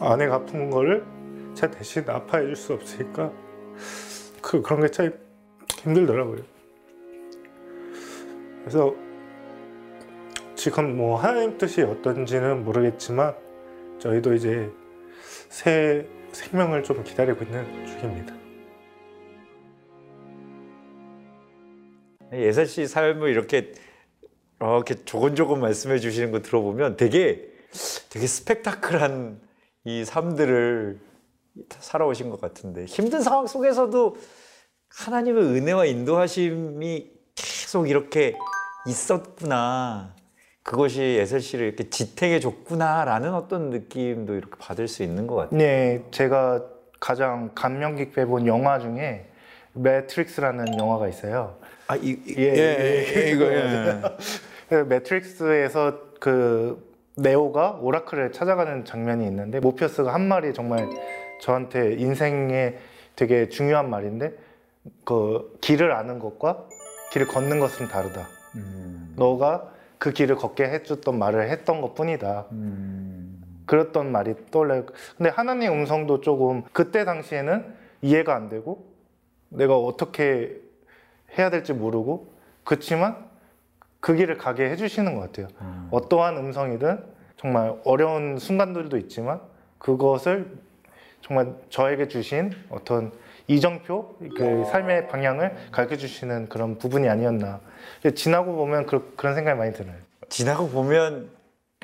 아내가 0.00 0.34
아픈 0.34 0.68
거를 0.68 1.15
제가 1.56 1.72
대신 1.72 2.08
아파해 2.08 2.44
줄 2.44 2.56
수 2.56 2.74
없으니까 2.74 3.32
그 4.42 4.62
그런 4.62 4.82
게 4.82 4.88
참 4.88 5.12
힘들더라고요. 5.82 6.42
그래서 8.60 8.94
지금 10.54 10.96
뭐 10.96 11.16
하나님 11.16 11.56
뜻이 11.58 11.82
어떤지는 11.82 12.64
모르겠지만 12.64 13.34
저희도 13.98 14.34
이제 14.34 14.70
새 15.48 16.06
생명을 16.32 16.82
좀 16.82 17.02
기다리고 17.04 17.44
있는 17.44 17.86
중입니다. 17.86 18.34
예살 22.32 22.66
씨 22.66 22.86
삶을 22.86 23.30
이렇게 23.30 23.72
이렇게 24.60 24.94
조곤조곤 25.04 25.60
말씀해 25.60 25.98
주시는 25.98 26.32
거 26.32 26.42
들어보면 26.42 26.96
되게 26.96 27.48
되게 28.10 28.26
스펙타클한 28.26 29.40
이 29.84 30.04
삶들을 30.04 30.98
살아오신 31.78 32.30
것 32.30 32.40
같은데 32.40 32.84
힘든 32.84 33.22
상황 33.22 33.46
속에서도 33.46 34.16
하나님의 34.90 35.44
은혜와 35.44 35.84
인도하심이 35.86 37.10
계속 37.34 37.88
이렇게 37.88 38.34
있었구나. 38.86 40.14
그것이 40.62 41.00
예슬 41.00 41.40
씨를 41.40 41.66
이렇게 41.66 41.88
지탱해 41.90 42.40
줬구나라는 42.40 43.34
어떤 43.34 43.70
느낌도 43.70 44.34
이렇게 44.34 44.56
받을 44.58 44.88
수 44.88 45.02
있는 45.02 45.26
것 45.26 45.36
같아요. 45.36 45.58
네, 45.58 46.04
제가 46.10 46.64
가장 46.98 47.50
감명 47.54 47.94
깊게 47.96 48.24
본 48.26 48.46
영화 48.46 48.78
중에 48.78 49.28
매트릭스라는 49.74 50.78
영화가 50.78 51.08
있어요. 51.08 51.56
아, 51.86 51.94
이, 51.96 52.18
이- 52.26 52.34
예, 52.38 52.42
예, 52.42 53.06
예. 53.16 53.30
이거 53.30 53.44
예. 53.44 54.02
그 54.68 54.74
매트릭스에서 54.88 56.00
그 56.18 56.84
네오가 57.16 57.78
오라클을 57.80 58.32
찾아가는 58.32 58.84
장면이 58.84 59.24
있는데 59.26 59.60
모피어스가 59.60 60.12
한 60.12 60.26
말이 60.26 60.52
정말 60.52 60.88
저한테 61.40 61.94
인생에 61.94 62.76
되게 63.14 63.48
중요한 63.48 63.90
말인데 63.90 64.32
그 65.04 65.56
길을 65.60 65.92
아는 65.92 66.18
것과 66.18 66.68
길을 67.12 67.26
걷는 67.28 67.60
것은 67.60 67.88
다르다. 67.88 68.26
음, 68.56 69.14
너가 69.16 69.72
그 69.98 70.12
길을 70.12 70.36
걷게 70.36 70.64
해줬던 70.64 71.18
말을 71.18 71.48
했던 71.50 71.80
것 71.80 71.94
뿐이다. 71.94 72.46
음, 72.52 73.42
그랬던 73.66 74.12
말이 74.12 74.34
떠올라요. 74.50 74.86
근데 75.16 75.30
하나님 75.30 75.72
음성도 75.72 76.20
조금 76.20 76.62
그때 76.72 77.04
당시에는 77.04 77.74
이해가 78.02 78.34
안 78.34 78.48
되고 78.48 78.86
내가 79.48 79.76
어떻게 79.76 80.60
해야 81.38 81.50
될지 81.50 81.72
모르고 81.72 82.32
그렇지만 82.64 83.26
그 84.00 84.14
길을 84.14 84.38
가게 84.38 84.70
해주시는 84.70 85.14
것 85.14 85.20
같아요. 85.20 85.48
음. 85.60 85.88
어떠한 85.90 86.36
음성이든 86.36 87.02
정말 87.36 87.74
어려운 87.84 88.38
순간들도 88.38 88.96
있지만 88.98 89.40
그것을 89.78 90.58
정말 91.26 91.56
저에게 91.70 92.06
주신 92.06 92.52
어떤 92.70 93.10
이정표 93.48 94.18
그 94.36 94.64
삶의 94.70 95.08
방향을 95.08 95.70
가르쳐 95.72 95.96
주시는 95.96 96.48
그런 96.48 96.78
부분이 96.78 97.08
아니었나 97.08 97.60
지나고 98.14 98.54
보면 98.54 98.86
그, 98.86 99.12
그런 99.16 99.34
생각이 99.34 99.58
많이 99.58 99.72
들어요. 99.72 99.96
지나고 100.28 100.68
보면 100.68 101.30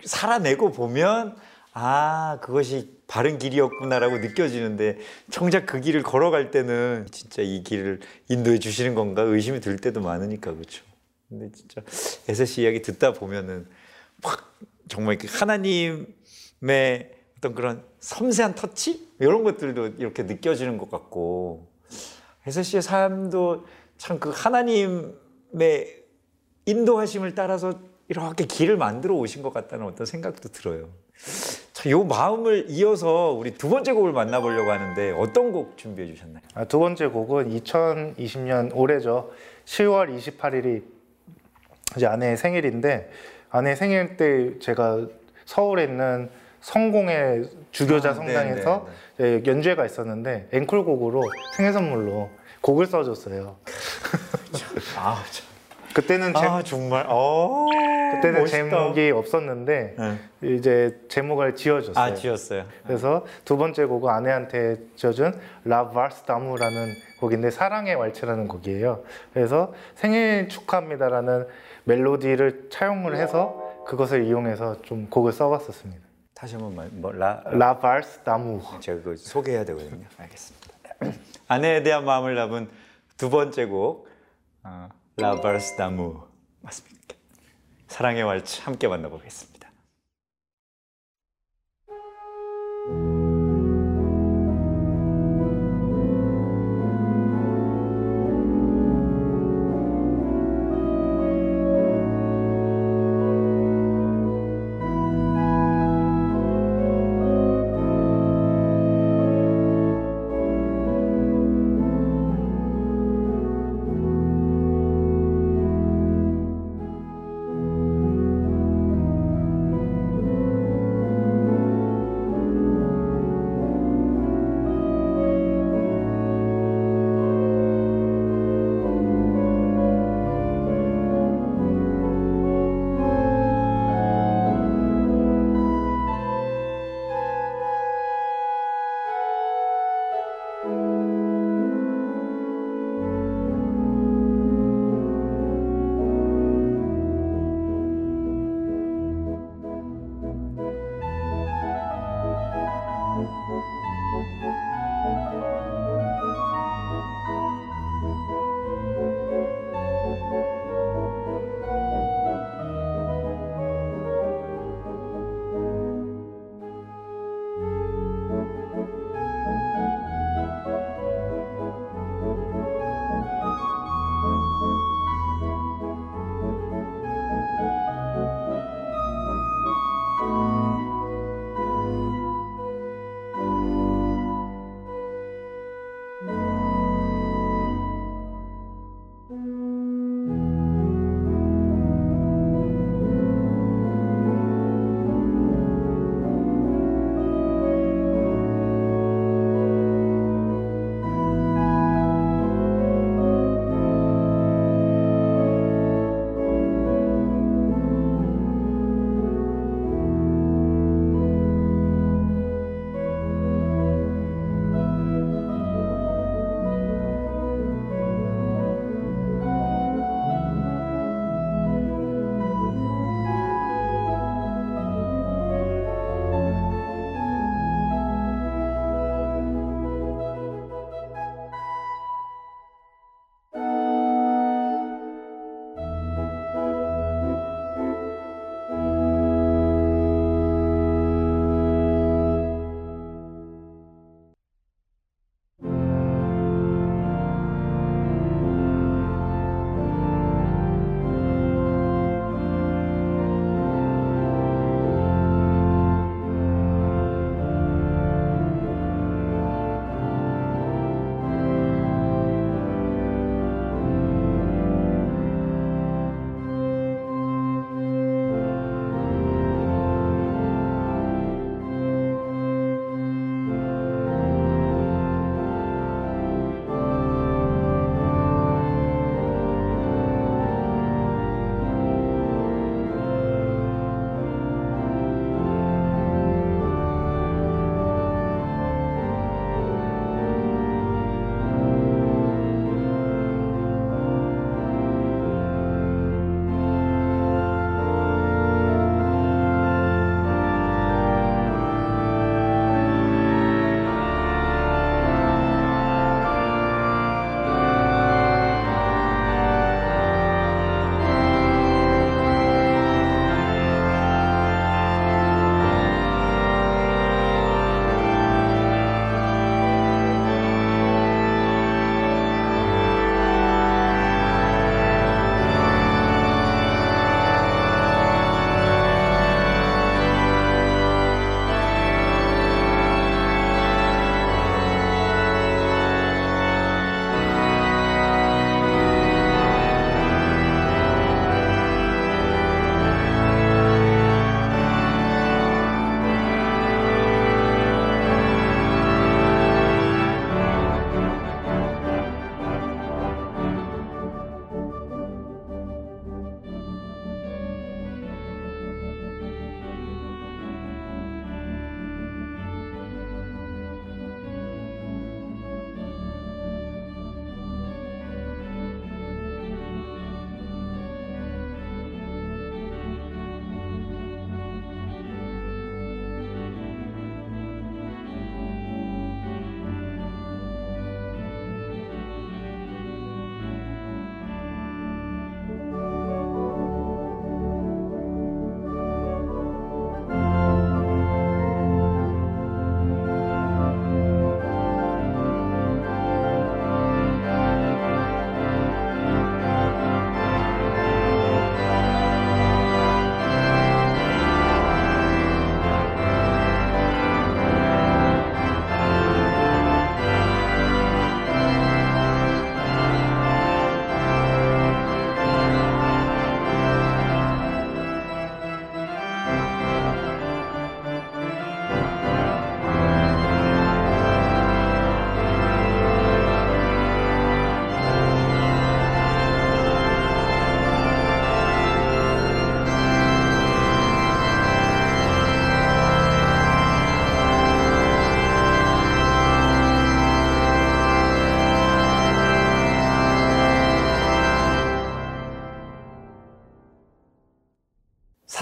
살아내고 0.05 0.71
보면 0.71 1.37
아 1.73 2.39
그것이 2.41 3.01
바른 3.09 3.39
길이었구나라고 3.39 4.19
느껴지는데 4.19 4.99
정작 5.31 5.67
그 5.67 5.81
길을 5.81 6.03
걸어갈 6.03 6.51
때는 6.53 7.09
진짜 7.11 7.43
이 7.43 7.65
길을 7.65 8.01
인도해 8.29 8.59
주시는 8.59 8.95
건가 8.95 9.23
의심이 9.23 9.61
들 9.61 9.77
때도 9.77 10.01
많으니까 10.01 10.53
그렇죠. 10.53 10.85
근데 11.29 11.51
진짜 11.51 11.81
에세 12.29 12.45
씨 12.45 12.63
이야기 12.63 12.81
듣다 12.83 13.13
보면은 13.13 13.67
확 14.23 14.57
정말 14.89 15.19
그 15.19 15.27
하나님의 15.29 16.07
어떤 17.43 17.57
그런 17.57 17.83
섬세한 17.99 18.55
터치 18.55 19.09
이런 19.19 19.43
것들도 19.43 19.87
이렇게 19.99 20.23
느껴지는 20.23 20.79
것 20.79 20.89
같고 20.89 21.67
에세 22.47 22.63
씨의 22.63 22.83
삶도 22.83 23.67
참 23.99 24.21
그 24.21 24.31
하나님의 24.33 25.13
인도하심을 26.67 27.35
따라서 27.35 27.81
이렇게 28.09 28.45
길을 28.45 28.77
만들어 28.77 29.17
오신 29.17 29.43
것 29.43 29.53
같다는 29.53 29.87
어떤 29.87 30.07
생각도 30.07 30.51
들어요. 30.51 30.89
자, 31.73 31.91
요 31.91 32.05
마음을 32.05 32.67
이어서 32.69 33.33
우리 33.33 33.55
두 33.55 33.69
번째 33.69 33.93
곡을 33.93 34.13
만나보려고 34.13 34.71
하는데 34.71 35.11
어떤 35.13 35.51
곡 35.51 35.77
준비해 35.77 36.13
주셨나요? 36.13 36.43
아, 36.55 36.65
두 36.65 36.79
번째 36.79 37.09
곡은 37.09 37.51
2020년 37.59 38.71
올해죠. 38.75 39.33
10월 39.65 40.17
28일이 40.17 40.83
이제 41.97 42.07
아내의 42.07 42.37
생일인데 42.37 43.11
아내 43.51 43.75
생일 43.75 44.17
때 44.17 44.59
제가 44.61 45.09
서울에 45.45 45.85
있는 45.85 46.31
성공의 46.63 47.49
주교자 47.71 48.11
아, 48.11 48.15
성당에서 48.15 48.89
예, 49.21 49.43
연주회가 49.45 49.85
있었는데 49.85 50.49
앵콜곡으로 50.53 51.23
생일 51.57 51.73
선물로 51.73 52.31
곡을 52.63 52.87
써줬어요. 52.87 53.57
아, 54.97 55.23
참. 55.31 55.53
그때는 55.95 56.33
제, 56.33 56.47
아 56.47 56.63
정말. 56.63 57.05
어. 57.09 57.67
그때는 58.15 58.41
멋있다. 58.41 58.57
제목이 58.57 59.11
없었는데 59.11 59.97
네. 59.99 60.55
이제 60.57 60.99
제목을 61.09 61.55
지어줬어요. 61.55 62.03
아 62.03 62.15
지었어요. 62.15 62.65
그래서 62.87 63.27
두 63.45 63.57
번째 63.59 63.85
곡은 63.85 64.11
아내한테 64.11 64.79
지어준 64.97 65.39
라 65.65 65.89
발스 65.91 66.23
다무라는 66.23 66.95
곡인데 67.21 67.51
사랑의 67.51 67.95
왈츠라는 67.95 68.49
곡이에요. 68.49 69.03
그래서 69.35 69.75
생일 69.95 70.49
축하합니다라는 70.49 71.47
멜로디를 71.85 72.69
차용을 72.71 73.17
해서 73.17 73.61
그것을 73.87 74.25
이용해서 74.25 74.83
좀 74.83 75.09
곡을 75.11 75.33
써봤었습니다. 75.33 76.12
다시 76.43 76.57
한번 76.57 76.75
말, 76.75 76.89
뭐, 76.89 77.13
라, 77.13 77.41
라 77.47 77.79
발스 77.79 78.25
다무. 78.25 78.61
제가 78.81 79.01
그거 79.01 79.15
소개해야 79.15 79.65
되거든요. 79.65 80.05
알겠습니다. 80.19 80.69
아내에 81.47 81.85
대한 81.85 82.05
마음을 82.05 82.35
담은 82.35 82.69
두 83.17 83.31
번째 83.31 83.67
곡 83.67 84.09
어, 84.65 84.89
라바르스 85.19 85.77
다무 85.77 86.27
맞습니까? 86.63 87.15
사랑의 87.87 88.25
왈츠 88.25 88.63
함께 88.63 88.89
만나보겠습니다. 88.89 89.52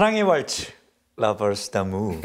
사랑의 0.00 0.22
왈츠 0.22 0.72
라버스다무에 1.18 2.20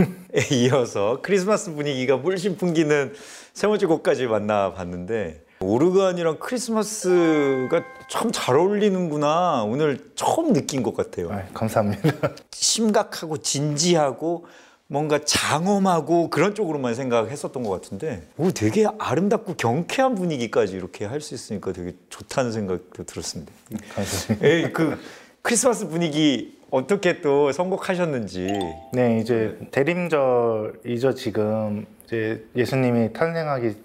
이어서 0.54 1.20
크리스마스 1.22 1.74
분위기가 1.74 2.16
물씬 2.16 2.56
풍기는 2.56 3.14
세 3.54 3.68
번째 3.68 3.88
곡까지 3.88 4.28
만나봤는데 4.28 5.44
오르간이랑 5.60 6.40
크리스마스가 6.40 7.84
참 8.10 8.32
잘 8.32 8.56
어울리는구나 8.56 9.64
오늘 9.64 10.10
처음 10.16 10.54
느낀 10.54 10.84
것 10.84 10.96
같아요. 10.96 11.30
아, 11.34 11.44
감사합니다. 11.54 12.14
심각하고 12.54 13.40
진지하고 13.40 14.46
뭔가 14.88 15.20
장엄하고 15.26 16.30
그런 16.30 16.56
쪽으로만 16.56 16.96
생각했었던 16.96 17.62
것 17.62 17.70
같은데 17.72 18.26
오 18.38 18.52
되게 18.52 18.88
아름답고 18.98 19.56
경쾌한 19.56 20.16
분위기까지 20.16 20.78
이렇게 20.78 21.04
할 21.04 21.20
수 21.20 21.36
있으니까 21.36 21.74
되게 21.74 21.94
좋다는 22.10 22.54
생각도 22.54 23.04
들었습니다. 23.04 23.52
감사합니다. 23.94 24.48
에이 24.48 24.72
그 24.72 24.98
크리스마스 25.42 25.90
분위기 25.90 26.55
어떻게 26.71 27.21
또 27.21 27.51
선곡하셨는지 27.51 28.47
네, 28.93 29.19
이제 29.19 29.58
대림절이죠 29.71 31.13
지금 31.15 31.86
이제 32.06 32.43
예수님이 32.56 33.13
탄생하기 33.13 33.75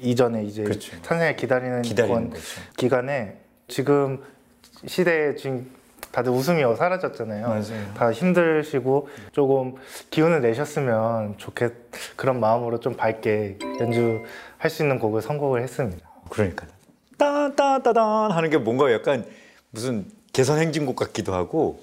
이전에 0.00 0.44
이제 0.44 0.62
그렇죠. 0.64 1.00
탄생을 1.02 1.36
기다리는, 1.36 1.82
기다리는 1.82 2.14
건- 2.14 2.30
거죠. 2.30 2.42
기간에 2.76 3.36
지금 3.68 4.22
시대에 4.86 5.34
지금 5.36 5.70
다들 6.10 6.30
웃음이 6.32 6.62
사라졌잖아요. 6.76 7.46
맞아요. 7.48 7.94
다 7.96 8.12
힘드시고 8.12 9.08
조금 9.32 9.74
기운을 10.10 10.42
내셨으면 10.42 11.38
좋겠 11.38 11.72
그런 12.16 12.38
마음으로 12.38 12.80
좀 12.80 12.94
밝게 12.94 13.58
연주할 13.80 14.68
수 14.68 14.82
있는 14.82 14.98
곡을 14.98 15.22
선곡을 15.22 15.62
했습니다. 15.62 16.06
그러니까 16.28 16.66
따따따단 17.16 18.30
하는 18.30 18.50
게 18.50 18.58
뭔가 18.58 18.92
약간 18.92 19.24
무슨 19.70 20.04
개선 20.32 20.58
행진곡 20.58 20.96
같기도 20.96 21.32
하고 21.34 21.80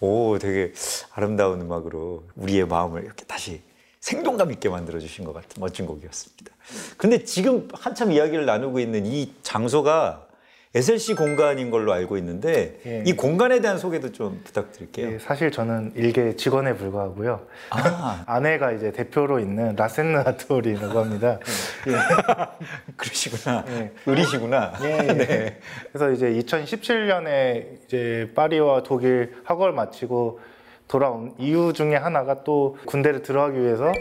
오 0.00 0.38
되게 0.38 0.72
아름다운 1.12 1.60
음악으로 1.60 2.24
우리의 2.36 2.66
마음을 2.66 3.04
이렇게 3.04 3.24
다시 3.26 3.60
생동감 4.00 4.50
있게 4.52 4.68
만들어 4.68 4.98
주신 4.98 5.24
것 5.24 5.32
같은 5.32 5.60
멋진 5.60 5.86
곡이었습니다. 5.86 6.52
근데 6.96 7.24
지금 7.24 7.68
한참 7.72 8.10
이야기를 8.12 8.46
나누고 8.46 8.80
있는 8.80 9.04
이 9.04 9.34
장소가 9.42 10.26
SLC 10.72 11.16
공간인 11.16 11.72
걸로 11.72 11.92
알고 11.92 12.16
있는데 12.18 12.78
예. 12.86 13.02
이 13.04 13.14
공간에 13.14 13.60
대한 13.60 13.76
소개도 13.76 14.12
좀 14.12 14.40
부탁드릴게요. 14.44 15.14
예, 15.14 15.18
사실 15.18 15.50
저는 15.50 15.92
일개 15.96 16.36
직원에 16.36 16.74
불과하고요. 16.74 17.44
아 17.70 18.22
아내가 18.28 18.70
이제 18.70 18.92
대표로 18.92 19.40
있는 19.40 19.74
아트홀이라고 19.80 20.98
합니다. 21.00 21.40
그러시구나. 22.96 23.64
예. 23.68 23.92
의리시구나. 24.06 24.74
예, 24.82 24.88
예. 25.08 25.60
그래서 25.92 26.12
이제 26.12 26.30
2017년에 26.30 27.84
이제 27.84 28.30
파리와 28.36 28.84
독일 28.84 29.34
학원을 29.42 29.74
마치고 29.74 30.38
돌아온 30.86 31.34
이유 31.38 31.72
중에 31.72 31.96
하나가 31.96 32.44
또 32.44 32.76
군대를 32.86 33.22
들어가기 33.22 33.60
위해서 33.60 33.92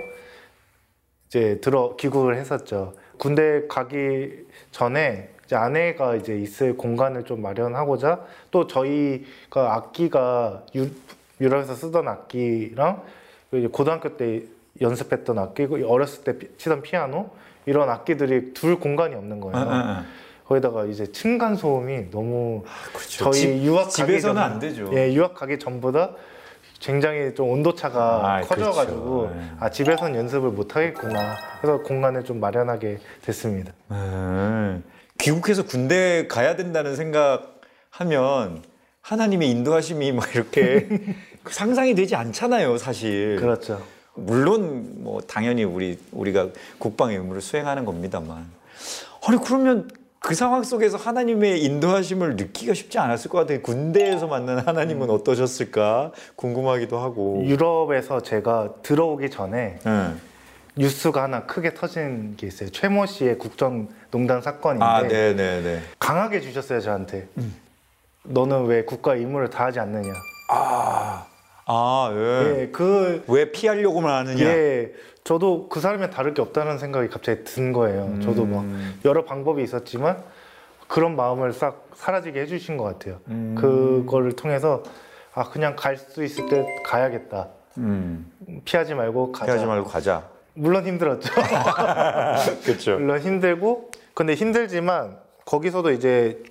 이제 1.29 1.59
들어 1.61 1.95
귀국을 1.95 2.37
했었죠. 2.37 2.93
군대 3.17 3.65
가기 3.67 4.45
전에 4.69 5.29
이제 5.49 5.55
아내가 5.55 6.13
이제 6.15 6.37
있을 6.37 6.77
공간을 6.77 7.23
좀 7.23 7.41
마련하고자 7.41 8.19
또 8.51 8.67
저희가 8.67 9.73
악기가 9.73 10.61
유, 10.75 10.87
유럽에서 11.41 11.73
쓰던 11.73 12.07
악기랑 12.07 13.01
이제 13.53 13.65
고등학교 13.67 14.15
때 14.15 14.43
연습했던 14.79 15.39
악기, 15.39 15.65
그리고 15.65 15.91
어렸을 15.91 16.23
때 16.23 16.37
피- 16.37 16.55
치던 16.55 16.83
피아노 16.83 17.31
이런 17.65 17.89
악기들이 17.89 18.53
둘 18.53 18.79
공간이 18.79 19.15
없는 19.15 19.39
거예요. 19.39 19.57
아, 19.57 19.61
아, 19.61 19.65
아. 19.75 20.05
거기다가 20.45 20.85
이제 20.85 21.11
층간 21.11 21.55
소음이 21.55 22.11
너무 22.11 22.63
그렇죠. 22.93 23.23
저희 23.23 23.33
집- 23.33 23.63
유학 23.63 23.85
가기 23.85 23.91
집에서는 23.95 24.35
전- 24.35 24.51
안 24.51 24.59
되죠. 24.59 24.91
예, 24.93 25.11
유학 25.15 25.33
가기 25.33 25.57
전보다 25.57 26.11
굉장히 26.79 27.33
좀 27.33 27.49
온도 27.49 27.73
차가 27.73 28.35
아, 28.37 28.41
커져가지고 28.41 29.19
그렇죠. 29.21 29.35
예. 29.35 29.41
아 29.59 29.69
집에서는 29.71 30.15
연습을 30.15 30.51
못 30.51 30.75
하겠구나. 30.75 31.35
그래서 31.59 31.81
공간을 31.81 32.23
좀 32.23 32.39
마련하게 32.39 32.99
됐습니다. 33.23 33.73
음, 33.89 34.83
귀국해서 35.19 35.63
군대 35.63 36.27
가야 36.27 36.55
된다는 36.55 36.95
생각하면 36.95 38.63
하나님의 39.01 39.49
인도하심이 39.49 40.11
막 40.11 40.33
이렇게 40.33 40.87
상상이 41.49 41.93
되지 41.95 42.15
않잖아요, 42.15 42.77
사실. 42.77 43.37
그렇죠. 43.39 43.81
물론 44.15 45.03
뭐 45.03 45.21
당연히 45.21 45.63
우리 45.63 45.97
우리가 46.11 46.49
국방의 46.77 47.17
의무를 47.17 47.41
수행하는 47.41 47.85
겁니다만. 47.85 48.49
아니 49.27 49.37
그러면 49.43 49.89
그 50.19 50.35
상황 50.35 50.63
속에서 50.63 50.97
하나님의 50.97 51.63
인도하심을 51.63 52.35
느끼기가 52.35 52.73
쉽지 52.73 52.97
않았을 52.97 53.29
것 53.29 53.39
같아요. 53.39 53.61
군대에서 53.61 54.27
만난 54.27 54.59
하나님은 54.59 55.09
어떠셨을까 55.09 56.11
궁금하기도 56.35 56.97
하고. 56.99 57.43
유럽에서 57.45 58.21
제가 58.21 58.73
들어오기 58.83 59.29
전에 59.29 59.79
응. 59.85 60.19
뉴스가 60.75 61.23
하나 61.23 61.45
크게 61.45 61.73
터진 61.73 62.35
게 62.37 62.47
있어요. 62.47 62.69
최모 62.69 63.05
씨의 63.05 63.37
국정농단 63.37 64.41
사건인데 64.41 64.85
아, 64.85 65.01
네, 65.01 65.33
네, 65.35 65.61
네. 65.61 65.81
강하게 65.99 66.41
주셨어요 66.41 66.79
저한테. 66.79 67.27
너는 68.23 68.65
왜 68.65 68.83
국가 68.83 69.15
의무를 69.15 69.49
다하지 69.49 69.79
않느냐. 69.79 70.13
아, 70.49 71.25
아, 71.65 72.09
예. 72.13 72.61
예, 72.61 72.67
그 72.67 73.23
왜 73.27 73.51
피하려고만 73.51 74.27
하느냐? 74.27 74.43
예, 74.45 74.93
저도 75.23 75.69
그 75.69 75.79
사람이 75.79 76.09
다를 76.11 76.33
게 76.33 76.41
없다는 76.41 76.77
생각이 76.77 77.09
갑자기 77.09 77.43
든 77.43 77.73
거예요. 77.73 78.19
저도 78.21 78.45
뭐 78.45 78.63
여러 79.05 79.25
방법이 79.25 79.61
있었지만 79.63 80.23
그런 80.87 81.15
마음을 81.15 81.53
싹 81.53 81.87
사라지게 81.95 82.41
해주신 82.41 82.77
것 82.77 82.83
같아요. 82.85 83.19
음. 83.27 83.55
그거를 83.57 84.35
통해서 84.35 84.83
아 85.33 85.43
그냥 85.49 85.75
갈 85.75 85.97
수 85.97 86.23
있을 86.23 86.47
때 86.49 86.65
가야겠다. 86.85 87.47
음, 87.77 88.31
피하지 88.65 88.95
말고 88.95 89.31
가자. 89.31 89.45
피하지 89.45 89.65
말고 89.65 89.87
가자. 89.87 90.23
물론 90.59 90.85
힘들었죠. 90.85 91.33
그렇죠. 92.65 92.99
물론 92.99 93.19
힘들고 93.19 93.91
근데 94.13 94.35
힘들지만 94.35 95.17
거기서도 95.45 95.91
이제 95.91 96.43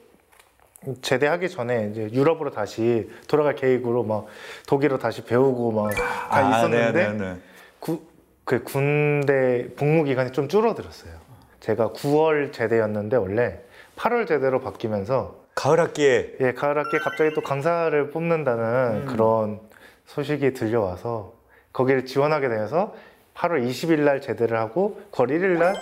제대하기 1.03 1.49
전에 1.51 1.91
이제 1.91 2.09
유럽으로 2.13 2.51
다시 2.51 3.11
돌아갈 3.27 3.55
계획으로 3.55 4.05
막 4.05 4.27
독일어 4.67 4.99
다시 4.99 5.25
배우고 5.25 5.73
막다 5.73 6.49
있었는데 6.49 6.93
네, 6.93 7.13
네, 7.13 7.19
네. 7.19 7.37
구, 7.81 8.01
그 8.45 8.63
군대 8.63 9.69
복무 9.77 10.05
기간이 10.05 10.33
좀 10.33 10.49
줄어들었어요. 10.49 11.13
제가 11.61 11.91
9월 11.91 12.53
제대였는데 12.53 13.17
원래 13.17 13.61
8월 13.97 14.27
제대로 14.27 14.61
바뀌면서 14.61 15.37
가을 15.55 15.81
학기에 15.81 16.37
예 16.41 16.53
가을 16.53 16.79
학기에 16.79 17.01
갑자기 17.01 17.35
또 17.35 17.43
강사를 17.43 18.11
뽑는다는 18.11 19.03
음. 19.03 19.07
그런 19.07 19.61
소식이 20.07 20.55
들려와서 20.55 21.35
거기를 21.73 22.07
지원하게 22.07 22.49
돼서 22.49 22.95
8월 23.39 23.65
20일 23.69 24.01
날 24.01 24.21
제대를 24.21 24.59
하고 24.59 25.01
9월 25.13 25.29
1일 25.31 25.59
날 25.59 25.77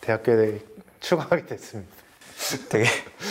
대학교에 0.00 0.58
출강하게 1.00 1.46
됐습니다. 1.46 1.94
되게 2.68 2.84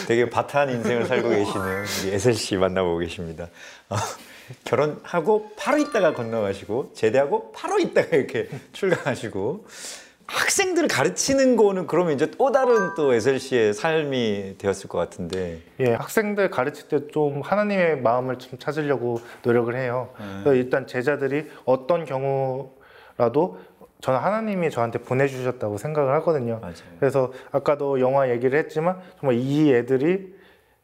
되게 0.08 0.30
바타한 0.30 0.70
인생을 0.72 1.06
살고 1.06 1.30
계시는 1.30 1.84
우리 2.04 2.14
에셀 2.14 2.34
씨 2.34 2.56
만나보고 2.56 3.00
계십니다. 3.00 3.50
어, 3.90 3.98
결혼하고 4.64 5.52
바로 5.58 5.78
있다가 5.78 6.14
건너가시고 6.14 6.94
제대하고 6.94 7.52
바로 7.52 7.78
있다가 7.80 8.16
이렇게 8.16 8.50
출강하시고 8.72 9.66
학생들을 10.28 10.88
가르치는 10.88 11.56
거는 11.56 11.86
그러면 11.86 12.14
이제 12.14 12.32
또 12.32 12.52
다른 12.52 12.96
또 12.96 13.14
에셀 13.14 13.40
씨의 13.40 13.74
삶이 13.74 14.56
되었을 14.58 14.88
것 14.90 14.98
같은데 14.98 15.60
예, 15.80 15.94
학생들 15.94 16.50
가르칠 16.50 16.88
때 16.88 17.08
좀 17.12 17.42
하나님의 17.42 18.02
마음을 18.02 18.40
좀 18.40 18.58
찾으려고 18.58 19.22
노력을 19.44 19.76
해요. 19.76 20.10
음. 20.20 20.44
일단 20.48 20.88
제자들이 20.88 21.46
어떤 21.66 22.06
경우 22.06 22.72
라도 23.18 23.60
저는 24.02 24.20
하나님이 24.20 24.70
저한테 24.70 25.00
보내주셨다고 25.00 25.78
생각을 25.78 26.14
하거든요. 26.16 26.60
맞아요. 26.62 26.76
그래서 27.00 27.32
아까도 27.52 28.00
영화 28.00 28.30
얘기를 28.30 28.58
했지만 28.60 29.00
정말 29.20 29.38
이 29.38 29.74
애들이 29.74 30.36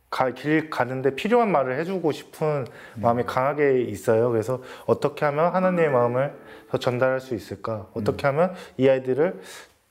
가, 0.09 0.31
길 0.31 0.69
가는데 0.69 1.15
필요한 1.15 1.51
말을 1.51 1.77
해주고 1.79 2.11
싶은 2.11 2.65
마음이 2.95 3.23
강하게 3.23 3.81
있어요. 3.81 4.29
그래서 4.31 4.61
어떻게 4.85 5.23
하면 5.25 5.53
하나님의 5.53 5.89
마음을 5.89 6.33
더 6.69 6.77
전달할 6.77 7.19
수 7.19 7.35
있을까? 7.35 7.87
어떻게 7.93 8.27
하면 8.27 8.53
이 8.77 8.87
아이들을 8.89 9.39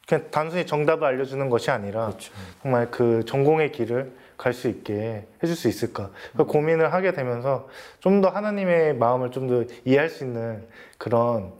그냥 0.08 0.24
단순히 0.30 0.66
정답을 0.66 1.06
알려주는 1.06 1.48
것이 1.50 1.70
아니라 1.70 2.06
그렇죠. 2.06 2.32
정말 2.62 2.90
그 2.90 3.24
전공의 3.26 3.72
길을 3.72 4.12
갈 4.36 4.54
수 4.54 4.68
있게 4.68 5.26
해줄 5.42 5.54
수 5.54 5.68
있을까? 5.68 6.10
그 6.36 6.44
고민을 6.44 6.92
하게 6.92 7.12
되면서 7.12 7.68
좀 8.00 8.20
더 8.22 8.28
하나님의 8.30 8.94
마음을 8.96 9.30
좀 9.30 9.46
더 9.48 9.64
이해할 9.84 10.08
수 10.08 10.24
있는 10.24 10.66
그런 10.98 11.52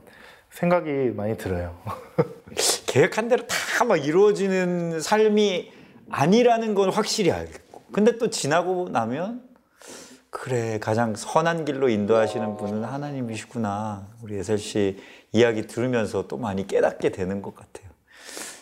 생각이 0.51 1.11
많이 1.15 1.37
들어요. 1.37 1.77
계획한 2.87 3.27
대로 3.29 3.45
다 3.47 3.71
막 3.85 3.97
이루어지는 4.05 4.99
삶이 5.01 5.71
아니라는 6.09 6.75
건 6.75 6.89
확실히 6.89 7.31
알겠고. 7.31 7.81
근데 7.91 8.17
또 8.17 8.29
지나고 8.29 8.89
나면 8.89 9.41
그래 10.29 10.77
가장 10.79 11.15
선한 11.15 11.65
길로 11.65 11.89
인도하시는 11.89 12.57
분은 12.57 12.83
하나님이시구나. 12.83 14.07
우리 14.21 14.35
예슬 14.37 14.57
씨 14.57 14.97
이야기 15.31 15.65
들으면서 15.67 16.27
또 16.27 16.37
많이 16.37 16.67
깨닫게 16.67 17.09
되는 17.09 17.41
것 17.41 17.55
같아요. 17.55 17.89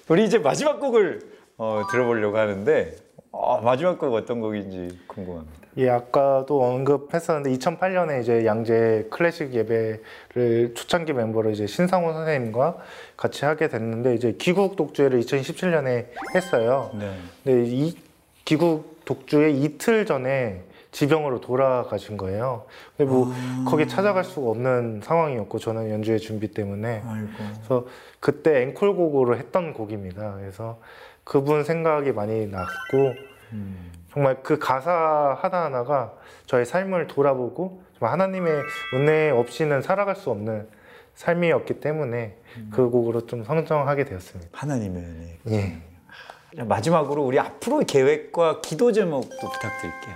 우리 0.08 0.24
이제 0.26 0.38
마지막 0.38 0.80
곡을 0.80 1.20
어, 1.58 1.84
들어보려고 1.92 2.38
하는데 2.38 2.96
어, 3.32 3.60
마지막 3.62 4.00
곡 4.00 4.14
어떤 4.14 4.40
곡인지 4.40 5.00
궁금합니다 5.08 5.59
예, 5.78 5.90
아까도 5.90 6.64
언급했었는데 6.64 7.58
2008년에 7.58 8.22
이제 8.22 8.46
양재 8.46 9.08
클래식 9.12 9.54
예배를 9.54 10.74
초창기 10.76 11.14
멤버로 11.14 11.52
이제 11.52 11.68
신상훈 11.68 12.14
선생님과 12.14 12.78
같이 13.16 13.46
하게 13.46 13.68
됐는데 13.68 14.16
이제 14.16 14.36
귀국 14.40 14.76
독주회를 14.76 15.20
2017년에 15.22 16.08
했어요. 16.36 16.92
네. 16.98 17.16
근데 17.44 17.66
이 17.66 17.98
귀국 18.46 19.02
독주회 19.06 19.52
이틀 19.52 20.06
전에 20.06 20.64
지병으로 20.92 21.40
돌아가신 21.40 22.18
거예요. 22.18 22.66
근데 22.98 23.10
뭐 23.10 23.32
거기 23.68 23.88
찾아갈 23.88 24.24
수가 24.24 24.50
없는 24.50 25.02
상황이었고 25.04 25.60
저는 25.60 25.92
연주회 25.92 26.18
준비 26.18 26.52
때문에 26.52 27.04
아이고. 27.06 27.28
그래서 27.38 27.86
그때 28.20 28.64
앵콜곡으로 28.64 29.38
했던 29.38 29.74
곡입니다. 29.74 30.36
그래서 30.40 30.80
그분 31.24 31.64
생각이 31.64 32.12
많이 32.12 32.48
났고 32.48 33.14
음. 33.54 33.92
정말 34.20 34.44
그 34.44 34.60
가사 34.60 35.38
하나하나가 35.40 36.12
저의 36.46 36.66
삶을 36.66 37.08
돌아보고 37.08 37.82
하나님의 38.02 38.64
은혜 38.94 39.30
없이는 39.30 39.82
살아갈 39.82 40.18
수 40.18 40.30
없는 40.30 40.68
삶이었기 41.16 41.80
때문에 41.80 42.36
그 42.70 42.90
곡으로 42.90 43.28
좀 43.28 43.46
성장하게 43.46 44.04
되었습니다. 44.04 44.50
하나님의 44.52 45.04
은혜. 45.04 45.38
예. 45.52 46.64
마지막으로 46.64 47.24
우리 47.24 47.40
앞으로의 47.40 47.86
계획과 47.86 48.60
기도 48.60 48.92
제목도 48.92 49.30
부탁드릴게요. 49.30 50.16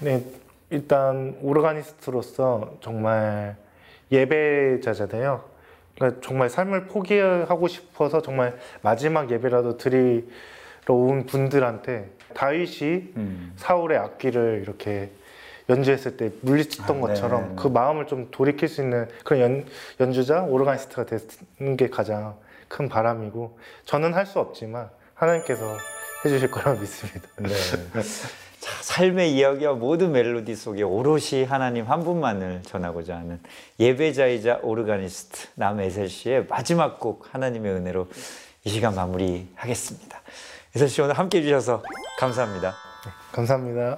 네, 0.00 0.24
일단 0.70 1.38
오르가니스트로서 1.40 2.78
정말 2.80 3.54
예배자잖아요. 4.10 5.44
그러니까 5.94 6.20
정말 6.20 6.50
삶을 6.50 6.86
포기하고 6.86 7.68
싶어서 7.68 8.22
정말 8.22 8.58
마지막 8.82 9.30
예배라도 9.30 9.76
드리러 9.76 10.26
온 10.94 11.26
분들한테 11.26 12.10
다윗이 12.34 13.12
음. 13.16 13.52
사울의 13.56 13.98
악기를 13.98 14.60
이렇게 14.62 15.10
연주했을 15.68 16.16
때 16.16 16.30
물리쳤던 16.42 16.98
아, 16.98 17.00
것처럼 17.00 17.40
네네네. 17.40 17.56
그 17.56 17.68
마음을 17.68 18.06
좀 18.06 18.28
돌이킬 18.30 18.68
수 18.68 18.82
있는 18.82 19.08
그런 19.24 19.40
연, 19.42 19.66
연주자 20.00 20.42
오르가니스트가 20.42 21.06
되는 21.06 21.76
게 21.76 21.88
가장 21.88 22.36
큰 22.68 22.88
바람이고 22.88 23.58
저는 23.84 24.14
할 24.14 24.26
수 24.26 24.38
없지만 24.38 24.90
하나님께서 25.14 25.76
해주실 26.24 26.50
거라고 26.50 26.80
믿습니다. 26.80 27.28
네. 27.38 27.48
자, 28.60 28.72
삶의 28.82 29.32
이야기와 29.34 29.74
모든 29.74 30.12
멜로디 30.12 30.54
속에 30.56 30.82
오롯이 30.82 31.44
하나님 31.48 31.84
한 31.84 32.02
분만을 32.02 32.62
전하고자 32.64 33.16
하는 33.16 33.40
예배자이자 33.78 34.60
오르가니스트 34.62 35.48
남에셀 35.54 36.08
씨의 36.08 36.46
마지막 36.48 36.98
곡 36.98 37.32
하나님의 37.32 37.72
은혜로 37.72 38.08
이 38.64 38.70
시간 38.70 38.94
마무리하겠습니다. 38.96 40.20
에셀 40.76 40.90
씨 40.90 41.00
오늘 41.00 41.18
함께 41.18 41.38
해주셔서 41.38 41.82
감사합니다. 42.18 42.74
감사합니다. 43.32 43.96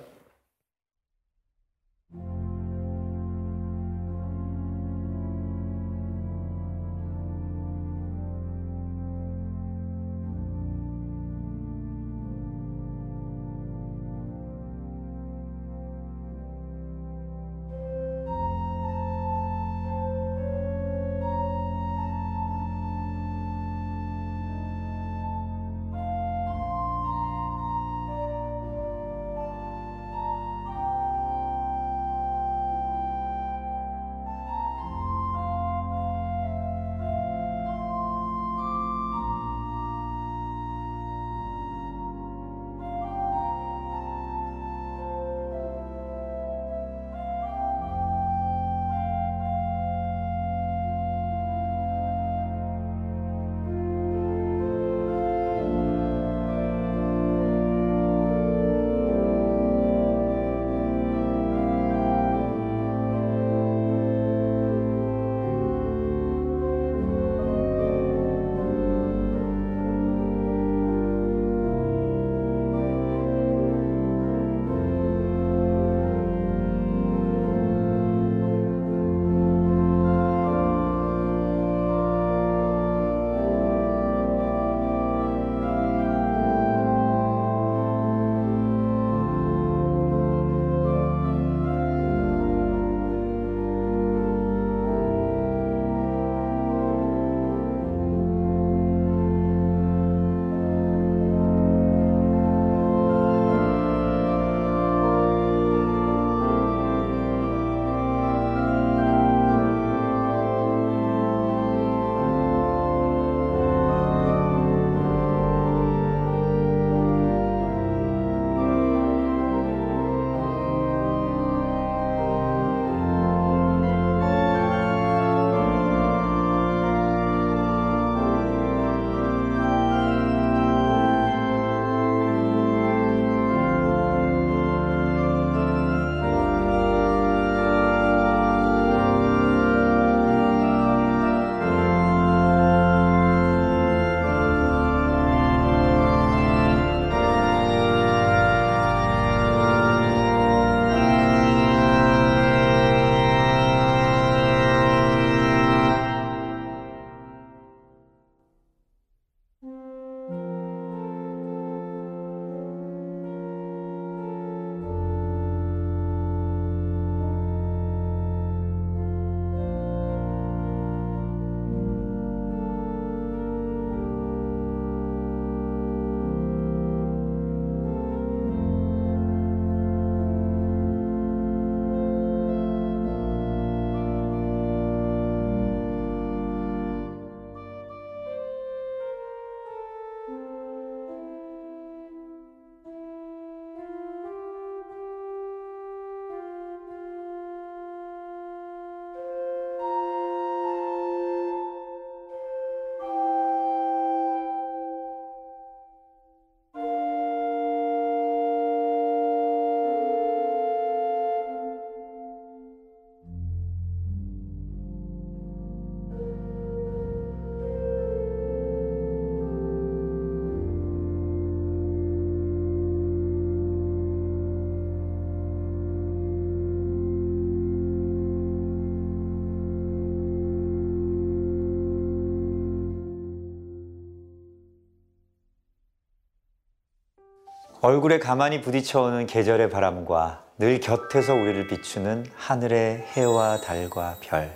얼굴에 237.89 238.18
가만히 238.18 238.61
부딪혀오는 238.61 239.26
계절의 239.26 239.70
바람과 239.70 240.43
늘 240.59 240.78
곁에서 240.78 241.32
우리를 241.32 241.68
비추는 241.68 242.26
하늘의 242.36 243.07
해와 243.14 243.62
달과 243.62 244.16
별, 244.20 244.55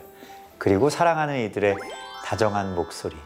그리고 0.59 0.91
사랑하는 0.91 1.39
이들의 1.47 1.77
다정한 2.27 2.75
목소리. 2.75 3.17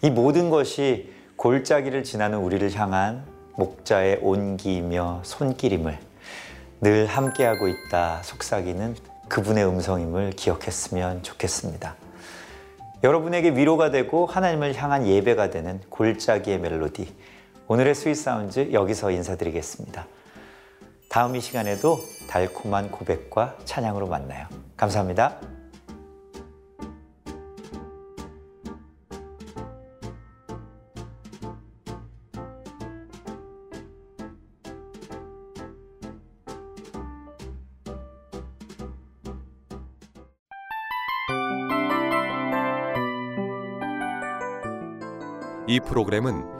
이 0.00 0.08
모든 0.08 0.48
것이 0.48 1.12
골짜기를 1.36 2.02
지나는 2.02 2.38
우리를 2.38 2.74
향한 2.74 3.26
목자의 3.56 4.20
온기이며 4.22 5.20
손길임을 5.22 5.98
늘 6.80 7.04
함께하고 7.04 7.68
있다 7.68 8.22
속삭이는 8.22 8.96
그분의 9.28 9.68
음성임을 9.68 10.30
기억했으면 10.30 11.22
좋겠습니다. 11.22 11.94
여러분에게 13.04 13.50
위로가 13.50 13.90
되고 13.90 14.24
하나님을 14.24 14.74
향한 14.76 15.06
예배가 15.06 15.50
되는 15.50 15.78
골짜기의 15.90 16.58
멜로디. 16.58 17.39
오늘의 17.70 17.94
스윗 17.94 18.16
사운즈 18.16 18.72
여기서 18.72 19.12
인사드리겠습니다. 19.12 20.04
다음 21.08 21.36
이 21.36 21.40
시간에도 21.40 22.00
달콤한 22.28 22.90
고백과 22.90 23.58
찬양으로 23.64 24.08
만나요. 24.08 24.48
감사합니다. 24.76 25.38
이 45.68 45.78
프로그램은 45.78 46.59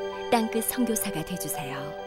땅끝 0.31 0.63
선교사가 0.63 1.25
되주세요. 1.25 2.00